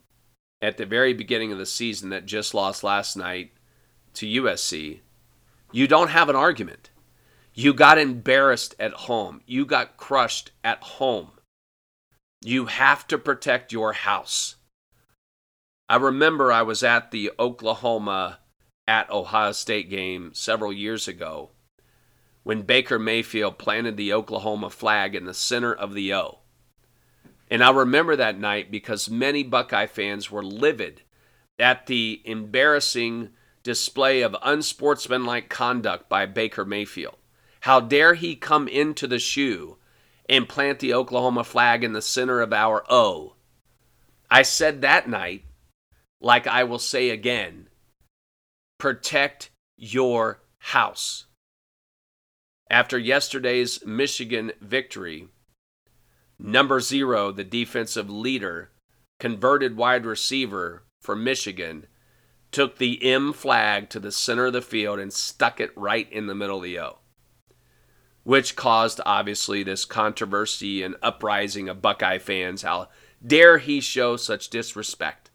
at 0.61 0.75
the 0.75 0.85
very 0.85 1.13
beginning 1.13 1.53
of 1.53 1.59
the 1.59 1.65
season 1.65 2.09
that 2.09 2.25
just 2.25 2.53
lost 2.53 2.83
last 2.83 3.15
night 3.15 3.53
to 4.15 4.25
USC 4.25 4.99
you 5.73 5.87
don't 5.87 6.11
have 6.11 6.29
an 6.29 6.35
argument. 6.35 6.91
You 7.53 7.73
got 7.73 7.97
embarrassed 7.97 8.75
at 8.79 8.93
home. 8.93 9.41
You 9.45 9.65
got 9.65 9.97
crushed 9.97 10.51
at 10.63 10.81
home. 10.81 11.31
You 12.41 12.67
have 12.67 13.07
to 13.07 13.17
protect 13.17 13.73
your 13.73 13.93
house. 13.93 14.55
I 15.89 15.97
remember 15.97 16.51
I 16.51 16.61
was 16.61 16.83
at 16.83 17.11
the 17.11 17.31
Oklahoma 17.37 18.39
at 18.87 19.09
Ohio 19.09 19.51
State 19.51 19.89
game 19.89 20.31
several 20.33 20.71
years 20.71 21.07
ago 21.07 21.49
when 22.43 22.61
Baker 22.61 22.99
Mayfield 22.99 23.57
planted 23.57 23.97
the 23.97 24.13
Oklahoma 24.13 24.69
flag 24.69 25.15
in 25.15 25.25
the 25.25 25.33
center 25.33 25.73
of 25.73 25.93
the 25.93 26.13
O. 26.13 26.39
And 27.49 27.63
I 27.63 27.71
remember 27.71 28.15
that 28.15 28.39
night 28.39 28.71
because 28.71 29.09
many 29.09 29.43
Buckeye 29.43 29.87
fans 29.87 30.29
were 30.29 30.43
livid 30.43 31.01
at 31.57 31.87
the 31.87 32.21
embarrassing 32.25 33.29
display 33.63 34.21
of 34.21 34.35
unsportsmanlike 34.43 35.49
conduct 35.49 36.09
by 36.09 36.25
Baker 36.25 36.65
Mayfield. 36.65 37.15
How 37.61 37.79
dare 37.79 38.13
he 38.13 38.35
come 38.35 38.67
into 38.67 39.07
the 39.07 39.19
shoe 39.19 39.77
and 40.27 40.49
plant 40.49 40.79
the 40.79 40.93
Oklahoma 40.93 41.43
flag 41.43 41.83
in 41.83 41.93
the 41.93 42.01
center 42.01 42.41
of 42.41 42.51
our 42.51 42.83
O? 42.89 43.35
I 44.29 44.41
said 44.41 44.81
that 44.81 45.07
night, 45.07 45.45
like 46.19 46.47
I 46.47 46.63
will 46.63 46.79
say 46.79 47.09
again 47.09 47.69
protect 48.79 49.49
your 49.77 50.41
house. 50.57 51.25
After 52.69 52.97
yesterday's 52.97 53.85
Michigan 53.85 54.51
victory, 54.59 55.29
number 56.37 56.81
zero, 56.81 57.31
the 57.31 57.45
defensive 57.45 58.09
leader, 58.09 58.71
converted 59.21 59.77
wide 59.77 60.05
receiver 60.05 60.83
for 60.99 61.15
Michigan, 61.15 61.87
took 62.53 62.77
the 62.77 63.03
M 63.03 63.33
flag 63.33 63.89
to 63.89 63.99
the 63.99 64.11
center 64.11 64.45
of 64.45 64.53
the 64.53 64.61
field 64.61 64.99
and 64.99 65.11
stuck 65.11 65.59
it 65.59 65.75
right 65.75 66.09
in 66.11 66.27
the 66.27 66.35
middle 66.35 66.57
of 66.57 66.63
the 66.63 66.79
O, 66.79 66.99
which 68.23 68.55
caused 68.55 69.01
obviously 69.05 69.63
this 69.63 69.83
controversy 69.83 70.83
and 70.83 70.95
uprising 71.01 71.67
of 71.67 71.81
Buckeye 71.81 72.19
fans. 72.19 72.61
How 72.61 72.89
dare 73.25 73.57
he 73.57 73.81
show 73.81 74.15
such 74.15 74.49
disrespect? 74.49 75.31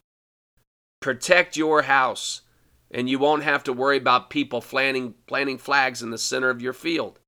Protect 1.01 1.57
your 1.57 1.83
house, 1.83 2.43
and 2.91 3.09
you 3.09 3.19
won't 3.19 3.43
have 3.43 3.63
to 3.65 3.73
worry 3.73 3.99
about 3.99 4.31
people 4.31 4.61
planting, 4.61 5.15
planting 5.27 5.59
flags 5.59 6.03
in 6.03 6.11
the 6.11 6.19
center 6.19 6.51
of 6.51 6.63
your 6.63 6.73
field. 6.73 7.19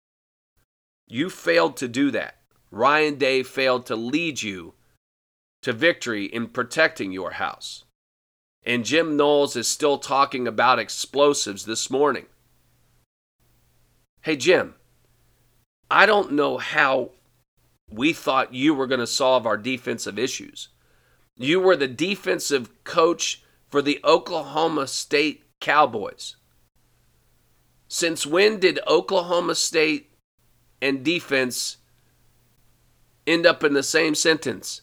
You 1.06 1.28
failed 1.28 1.76
to 1.78 1.88
do 1.88 2.10
that. 2.12 2.36
Ryan 2.70 3.16
Day 3.16 3.42
failed 3.42 3.86
to 3.86 3.96
lead 3.96 4.42
you 4.42 4.74
to 5.62 5.72
victory 5.72 6.24
in 6.24 6.46
protecting 6.48 7.12
your 7.12 7.32
house. 7.32 7.84
And 8.64 8.84
Jim 8.84 9.16
Knowles 9.16 9.56
is 9.56 9.68
still 9.68 9.98
talking 9.98 10.46
about 10.46 10.78
explosives 10.78 11.64
this 11.64 11.90
morning. 11.90 12.26
Hey, 14.22 14.36
Jim, 14.36 14.74
I 15.90 16.04
don't 16.04 16.32
know 16.32 16.58
how 16.58 17.12
we 17.90 18.12
thought 18.12 18.54
you 18.54 18.74
were 18.74 18.86
going 18.86 19.00
to 19.00 19.06
solve 19.06 19.46
our 19.46 19.56
defensive 19.56 20.18
issues. 20.18 20.68
You 21.36 21.58
were 21.58 21.76
the 21.76 21.88
defensive 21.88 22.84
coach 22.84 23.42
for 23.68 23.80
the 23.80 23.98
Oklahoma 24.04 24.86
State 24.86 25.44
Cowboys. 25.60 26.36
Since 27.88 28.26
when 28.26 28.60
did 28.60 28.78
Oklahoma 28.86 29.54
State 29.54 30.12
and 30.82 31.02
defense 31.02 31.78
end 33.26 33.46
up 33.46 33.64
in 33.64 33.72
the 33.72 33.82
same 33.82 34.14
sentence? 34.14 34.82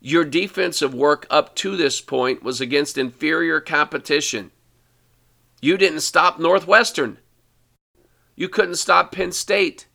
Your 0.00 0.24
defensive 0.24 0.94
work 0.94 1.26
up 1.28 1.54
to 1.56 1.76
this 1.76 2.00
point 2.00 2.42
was 2.42 2.60
against 2.60 2.96
inferior 2.96 3.60
competition. 3.60 4.50
You 5.60 5.76
didn't 5.76 6.00
stop 6.00 6.38
Northwestern. 6.38 7.18
You 8.34 8.48
couldn't 8.48 8.76
stop 8.76 9.12
Penn 9.12 9.32
State. 9.32 9.86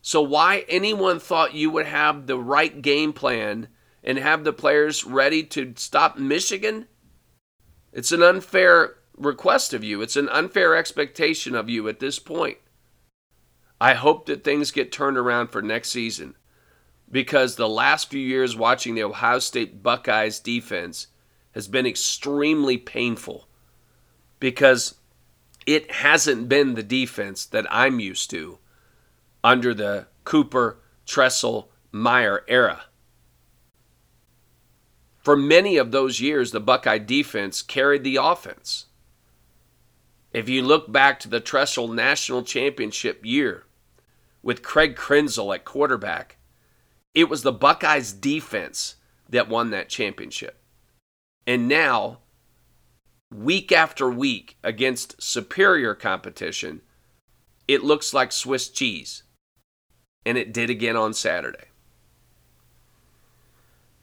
So, 0.00 0.22
why 0.22 0.64
anyone 0.68 1.20
thought 1.20 1.52
you 1.52 1.68
would 1.70 1.84
have 1.84 2.26
the 2.26 2.38
right 2.38 2.80
game 2.80 3.12
plan 3.12 3.68
and 4.02 4.16
have 4.16 4.44
the 4.44 4.52
players 4.54 5.04
ready 5.04 5.42
to 5.42 5.74
stop 5.76 6.16
Michigan? 6.16 6.86
It's 7.92 8.12
an 8.12 8.22
unfair 8.22 8.94
request 9.18 9.74
of 9.74 9.84
you. 9.84 10.00
It's 10.00 10.16
an 10.16 10.30
unfair 10.30 10.74
expectation 10.74 11.54
of 11.54 11.68
you 11.68 11.86
at 11.88 12.00
this 12.00 12.18
point. 12.18 12.56
I 13.78 13.92
hope 13.94 14.24
that 14.26 14.44
things 14.44 14.70
get 14.70 14.90
turned 14.90 15.18
around 15.18 15.48
for 15.48 15.60
next 15.60 15.90
season 15.90 16.34
because 17.10 17.56
the 17.56 17.68
last 17.68 18.10
few 18.10 18.20
years 18.20 18.56
watching 18.56 18.94
the 18.94 19.02
Ohio 19.02 19.38
State 19.38 19.82
Buckeyes 19.82 20.40
defense 20.40 21.08
has 21.52 21.68
been 21.68 21.86
extremely 21.86 22.76
painful 22.76 23.48
because 24.40 24.96
it 25.66 25.90
hasn't 25.90 26.48
been 26.48 26.74
the 26.74 26.82
defense 26.82 27.44
that 27.46 27.66
I'm 27.70 28.00
used 28.00 28.30
to 28.30 28.58
under 29.42 29.74
the 29.74 30.06
Cooper, 30.24 30.78
Tressel, 31.06 31.70
Meyer 31.92 32.44
era. 32.48 32.84
For 35.18 35.36
many 35.36 35.76
of 35.76 35.90
those 35.90 36.20
years, 36.20 36.52
the 36.52 36.60
Buckeye 36.60 36.98
defense 36.98 37.60
carried 37.60 38.02
the 38.04 38.16
offense. 38.16 38.86
If 40.32 40.48
you 40.48 40.62
look 40.62 40.90
back 40.90 41.20
to 41.20 41.28
the 41.28 41.40
Tressel 41.40 41.88
National 41.88 42.42
Championship 42.42 43.24
year 43.24 43.64
with 44.42 44.62
Craig 44.62 44.96
Krenzel 44.96 45.54
at 45.54 45.64
quarterback, 45.64 46.37
it 47.14 47.28
was 47.28 47.42
the 47.42 47.52
Buckeyes 47.52 48.12
defense 48.12 48.96
that 49.28 49.48
won 49.48 49.70
that 49.70 49.88
championship. 49.88 50.60
And 51.46 51.68
now, 51.68 52.18
week 53.34 53.72
after 53.72 54.10
week 54.10 54.56
against 54.62 55.22
superior 55.22 55.94
competition, 55.94 56.82
it 57.66 57.82
looks 57.82 58.14
like 58.14 58.32
Swiss 58.32 58.68
cheese. 58.68 59.22
And 60.24 60.36
it 60.36 60.52
did 60.52 60.70
again 60.70 60.96
on 60.96 61.14
Saturday. 61.14 61.68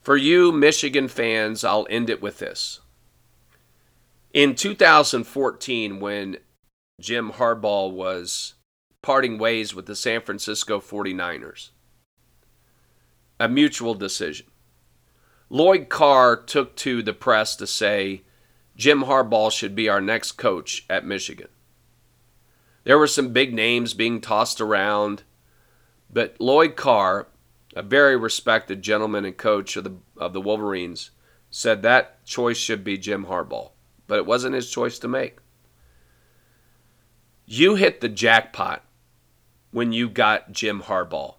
For 0.02 0.18
you 0.18 0.52
Michigan 0.52 1.08
fans, 1.08 1.64
I'll 1.64 1.88
end 1.90 2.10
it 2.10 2.22
with 2.22 2.40
this. 2.40 2.80
In 4.34 4.54
2014, 4.54 6.00
when 6.00 6.38
Jim 7.00 7.32
Harbaugh 7.32 7.92
was 7.92 8.54
parting 9.02 9.38
ways 9.38 9.74
with 9.74 9.86
the 9.86 9.96
San 9.96 10.22
Francisco 10.22 10.80
49ers, 10.80 11.70
a 13.40 13.50
mutual 13.50 13.94
decision. 13.94 14.48
Lloyd 15.50 15.90
Carr 15.90 16.36
took 16.36 16.76
to 16.78 17.04
the 17.04 17.14
press 17.14 17.56
to 17.56 17.68
say 17.68 18.24
Jim 18.76 19.04
Harbaugh 19.04 19.52
should 19.52 19.76
be 19.76 19.88
our 19.88 20.02
next 20.02 20.34
coach 20.34 20.86
at 20.90 21.06
Michigan. 21.06 21.48
There 22.84 23.00
were 23.00 23.08
some 23.08 23.34
big 23.34 23.54
names 23.54 23.94
being 23.94 24.22
tossed 24.22 24.62
around, 24.62 25.24
but 26.12 26.36
Lloyd 26.40 26.76
Carr, 26.76 27.28
a 27.76 27.82
very 27.82 28.16
respected 28.16 28.82
gentleman 28.82 29.26
and 29.26 29.36
coach 29.36 29.76
of 29.76 29.84
the 29.84 29.96
of 30.18 30.34
the 30.34 30.42
Wolverines, 30.42 31.12
said 31.50 31.82
that 31.82 32.24
choice 32.26 32.58
should 32.58 32.84
be 32.84 32.98
Jim 32.98 33.26
Harbaugh, 33.26 33.72
but 34.08 34.18
it 34.18 34.26
wasn't 34.26 34.56
his 34.56 34.70
choice 34.70 35.00
to 35.00 35.08
make. 35.08 35.38
You 37.46 37.76
hit 37.76 38.02
the 38.02 38.10
jackpot 38.10 38.84
when 39.72 39.92
you 39.92 40.10
got 40.10 40.52
Jim 40.52 40.82
Harbaugh. 40.82 41.36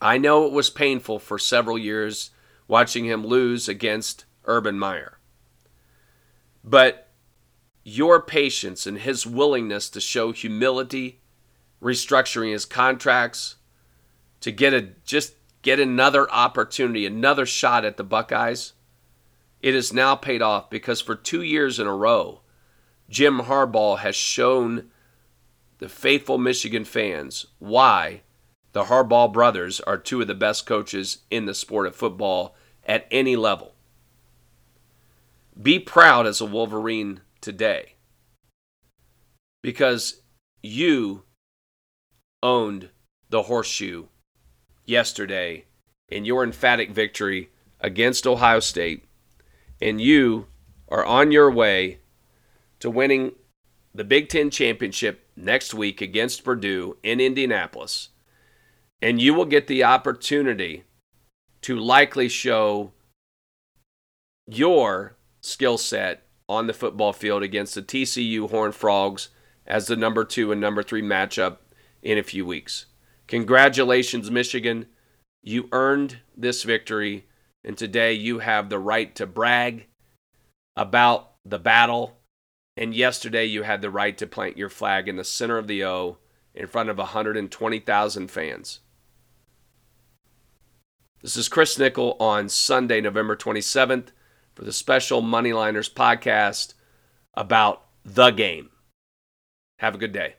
I 0.00 0.18
know 0.18 0.46
it 0.46 0.52
was 0.52 0.70
painful 0.70 1.18
for 1.18 1.38
several 1.38 1.78
years 1.78 2.30
watching 2.66 3.06
him 3.06 3.26
lose 3.26 3.68
against 3.68 4.24
Urban 4.44 4.78
Meyer. 4.78 5.18
But 6.62 7.08
your 7.84 8.20
patience 8.20 8.86
and 8.86 8.98
his 8.98 9.26
willingness 9.26 9.88
to 9.90 10.00
show 10.00 10.32
humility, 10.32 11.20
restructuring 11.82 12.52
his 12.52 12.66
contracts, 12.66 13.56
to 14.40 14.52
get 14.52 14.74
a 14.74 14.82
just 15.04 15.34
get 15.62 15.80
another 15.80 16.30
opportunity, 16.30 17.06
another 17.06 17.46
shot 17.46 17.84
at 17.84 17.96
the 17.96 18.04
Buckeyes, 18.04 18.74
it 19.60 19.74
has 19.74 19.92
now 19.92 20.14
paid 20.14 20.42
off 20.42 20.70
because 20.70 21.00
for 21.00 21.16
two 21.16 21.42
years 21.42 21.80
in 21.80 21.86
a 21.86 21.94
row, 21.94 22.42
Jim 23.08 23.40
Harbaugh 23.40 23.98
has 23.98 24.14
shown 24.14 24.90
the 25.78 25.88
faithful 25.88 26.38
Michigan 26.38 26.84
fans 26.84 27.46
why 27.58 28.22
the 28.72 28.84
Harbaugh 28.84 29.32
brothers 29.32 29.80
are 29.80 29.98
two 29.98 30.20
of 30.20 30.26
the 30.26 30.34
best 30.34 30.66
coaches 30.66 31.18
in 31.30 31.46
the 31.46 31.54
sport 31.54 31.86
of 31.86 31.96
football 31.96 32.54
at 32.86 33.06
any 33.10 33.36
level. 33.36 33.74
Be 35.60 35.78
proud 35.78 36.26
as 36.26 36.40
a 36.40 36.46
Wolverine 36.46 37.20
today 37.40 37.94
because 39.62 40.22
you 40.62 41.24
owned 42.42 42.90
the 43.30 43.42
horseshoe 43.42 44.06
yesterday 44.84 45.64
in 46.08 46.24
your 46.24 46.42
emphatic 46.42 46.90
victory 46.90 47.50
against 47.80 48.26
Ohio 48.26 48.60
State, 48.60 49.04
and 49.80 50.00
you 50.00 50.46
are 50.88 51.04
on 51.04 51.30
your 51.32 51.50
way 51.50 51.98
to 52.80 52.90
winning 52.90 53.32
the 53.94 54.04
Big 54.04 54.28
Ten 54.28 54.50
championship 54.50 55.28
next 55.36 55.74
week 55.74 56.00
against 56.00 56.44
Purdue 56.44 56.96
in 57.02 57.20
Indianapolis. 57.20 58.10
And 59.00 59.20
you 59.20 59.34
will 59.34 59.44
get 59.44 59.66
the 59.66 59.84
opportunity 59.84 60.84
to 61.62 61.78
likely 61.78 62.28
show 62.28 62.92
your 64.46 65.16
skill 65.40 65.78
set 65.78 66.24
on 66.48 66.66
the 66.66 66.72
football 66.72 67.12
field 67.12 67.42
against 67.42 67.74
the 67.74 67.82
TCU 67.82 68.50
Horned 68.50 68.74
Frogs 68.74 69.28
as 69.66 69.86
the 69.86 69.96
number 69.96 70.24
two 70.24 70.50
and 70.50 70.60
number 70.60 70.82
three 70.82 71.02
matchup 71.02 71.58
in 72.02 72.18
a 72.18 72.22
few 72.22 72.46
weeks. 72.46 72.86
Congratulations, 73.26 74.30
Michigan. 74.30 74.86
You 75.42 75.68
earned 75.72 76.18
this 76.36 76.62
victory, 76.62 77.26
and 77.62 77.76
today 77.76 78.14
you 78.14 78.38
have 78.38 78.68
the 78.68 78.78
right 78.78 79.14
to 79.16 79.26
brag 79.26 79.86
about 80.74 81.32
the 81.44 81.58
battle. 81.58 82.18
And 82.76 82.94
yesterday 82.94 83.44
you 83.44 83.64
had 83.64 83.82
the 83.82 83.90
right 83.90 84.16
to 84.18 84.26
plant 84.26 84.56
your 84.56 84.70
flag 84.70 85.08
in 85.08 85.16
the 85.16 85.24
center 85.24 85.58
of 85.58 85.66
the 85.66 85.84
O 85.84 86.18
in 86.54 86.66
front 86.66 86.88
of 86.88 86.98
120,000 86.98 88.30
fans. 88.30 88.80
This 91.20 91.36
is 91.36 91.48
Chris 91.48 91.76
Nickell 91.76 92.16
on 92.20 92.48
Sunday, 92.48 93.00
November 93.00 93.34
27th 93.34 94.10
for 94.54 94.64
the 94.64 94.72
special 94.72 95.20
Moneyliners 95.20 95.92
podcast 95.92 96.74
about 97.34 97.86
the 98.04 98.30
game. 98.30 98.70
Have 99.80 99.96
a 99.96 99.98
good 99.98 100.12
day. 100.12 100.37